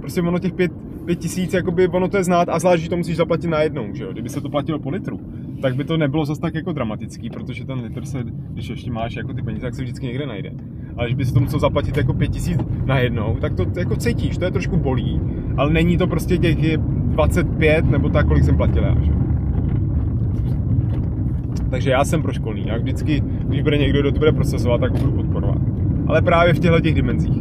Prostě 0.00 0.22
ono 0.22 0.38
těch 0.38 0.52
pět, 0.52 0.72
pět 1.04 1.18
tisíc, 1.18 1.54
jakoby 1.54 1.88
ono 1.88 2.08
to 2.08 2.16
je 2.16 2.24
znát 2.24 2.48
a 2.48 2.58
zvlášť, 2.58 2.82
že 2.82 2.90
to 2.90 2.96
musíš 2.96 3.16
zaplatit 3.16 3.48
najednou, 3.48 3.94
že 3.94 4.04
jo? 4.04 4.12
Kdyby 4.12 4.28
se 4.28 4.40
to 4.40 4.48
platilo 4.48 4.78
po 4.78 4.90
litru, 4.90 5.20
tak 5.62 5.76
by 5.76 5.84
to 5.84 5.96
nebylo 5.96 6.24
zase 6.24 6.40
tak 6.40 6.54
jako 6.54 6.72
dramatický, 6.72 7.30
protože 7.30 7.64
ten 7.64 7.78
litr 7.80 8.04
se, 8.04 8.24
když 8.50 8.68
ještě 8.68 8.90
máš 8.90 9.16
jako 9.16 9.32
ty 9.32 9.42
peníze, 9.42 9.66
tak 9.66 9.74
se 9.74 9.82
vždycky 9.82 10.06
někde 10.06 10.26
najde. 10.26 10.50
Ale 10.98 11.06
když 11.06 11.14
by 11.14 11.24
se 11.24 11.34
to 11.34 11.40
musel 11.40 11.58
zaplatit 11.58 11.96
jako 11.96 12.14
pět 12.14 12.28
tisíc 12.28 12.58
najednou, 12.84 13.36
tak 13.40 13.54
to 13.54 13.66
jako 13.76 13.96
cítíš, 13.96 14.38
to 14.38 14.44
je 14.44 14.50
trošku 14.50 14.76
bolí, 14.76 15.20
ale 15.56 15.72
není 15.72 15.96
to 15.96 16.06
prostě 16.06 16.38
těch 16.38 16.76
25 16.76 17.90
nebo 17.90 18.08
tak, 18.08 18.26
kolik 18.26 18.44
jsem 18.44 18.56
platil 18.56 18.82
já, 18.82 18.96
že? 19.02 19.12
Takže 21.70 21.90
já 21.90 22.04
jsem 22.04 22.22
pro 22.22 22.32
školní. 22.32 22.66
Já 22.66 22.78
vždycky, 22.78 23.20
když 23.20 23.62
bude 23.62 23.78
někdo, 23.78 24.00
kdo 24.00 24.12
to 24.12 24.18
bude 24.18 24.32
procesovat, 24.32 24.80
tak 24.80 24.92
ho 24.92 24.98
budu 24.98 25.12
podporovat 25.12 25.58
ale 26.08 26.22
právě 26.22 26.54
v 26.54 26.58
těchto 26.58 26.80
těch 26.80 26.94
dimenzích. 26.94 27.36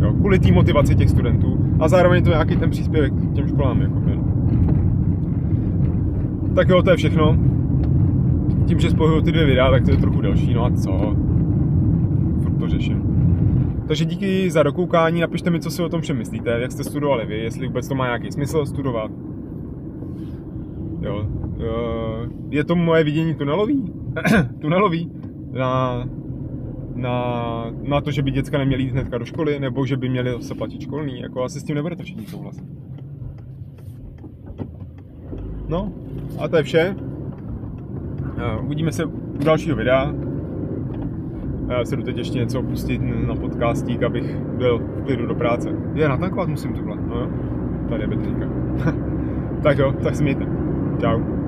Jo, 0.00 0.12
kvůli 0.12 0.38
té 0.38 0.52
motivaci 0.52 0.94
těch 0.94 1.10
studentů 1.10 1.58
a 1.80 1.88
zároveň 1.88 2.24
to 2.24 2.30
nějaký 2.30 2.56
ten 2.56 2.70
příspěvek 2.70 3.12
k 3.12 3.34
těm 3.34 3.48
školám. 3.48 3.82
Jako 3.82 4.00
tak 6.54 6.68
jo, 6.68 6.82
to 6.82 6.90
je 6.90 6.96
všechno. 6.96 7.36
Tím, 8.66 8.80
že 8.80 8.90
spojuju 8.90 9.20
ty 9.20 9.32
dvě 9.32 9.46
videa, 9.46 9.70
tak 9.70 9.84
to 9.84 9.90
je 9.90 9.96
trochu 9.96 10.20
delší, 10.20 10.54
no 10.54 10.64
a 10.64 10.70
co? 10.70 11.16
Takže 13.90 14.04
díky 14.04 14.50
za 14.50 14.62
dokoukání, 14.62 15.20
napište 15.20 15.50
mi, 15.50 15.60
co 15.60 15.70
si 15.70 15.82
o 15.82 15.88
tom 15.88 16.00
všem 16.00 16.18
myslíte, 16.18 16.50
jak 16.50 16.72
jste 16.72 16.84
studovali 16.84 17.26
vy, 17.26 17.38
jestli 17.38 17.66
vůbec 17.66 17.88
to 17.88 17.94
má 17.94 18.06
nějaký 18.06 18.32
smysl 18.32 18.66
studovat. 18.66 19.10
Jo, 21.00 21.26
je 22.50 22.64
to 22.64 22.76
moje 22.76 23.04
vidění 23.04 23.34
tunelový? 23.34 23.92
tunelový? 24.60 25.10
Na 25.50 26.04
na, 26.94 27.66
na 27.82 28.00
to, 28.00 28.10
že 28.10 28.22
by 28.22 28.30
děcka 28.30 28.58
neměly 28.58 28.82
jít 28.82 28.92
hnedka 28.92 29.18
do 29.18 29.24
školy, 29.24 29.60
nebo 29.60 29.86
že 29.86 29.96
by 29.96 30.08
měli 30.08 30.42
se 30.42 30.54
platit 30.54 30.80
školní. 30.80 31.20
Jako 31.20 31.42
asi 31.42 31.60
s 31.60 31.64
tím 31.64 31.74
nebudete 31.74 32.02
všichni 32.02 32.26
souhlasit. 32.26 32.64
No, 35.68 35.92
a 36.38 36.48
to 36.48 36.56
je 36.56 36.62
vše. 36.62 36.96
Uvidíme 38.64 38.92
se 38.92 39.04
u 39.04 39.44
dalšího 39.44 39.76
videa. 39.76 40.29
Já 41.70 41.84
se 41.84 41.96
jdu 41.96 42.02
teď 42.02 42.16
ještě 42.16 42.38
něco 42.38 42.62
pustit 42.62 42.98
na 43.26 43.34
podcastík, 43.34 44.02
abych 44.02 44.36
byl 44.36 44.78
v 44.78 45.04
klidu 45.04 45.26
do 45.26 45.34
práce. 45.34 45.68
Je, 45.94 46.08
natankovat 46.08 46.48
musím 46.48 46.74
tohle. 46.74 46.96
No 47.06 47.20
jo, 47.20 47.28
tady 47.88 48.02
je 48.02 48.06
benzínka. 48.06 48.46
tak 49.62 49.78
jo, 49.78 49.92
tak 50.02 50.16
se 50.16 50.22
mějte. 50.22 50.46
Čau. 51.00 51.39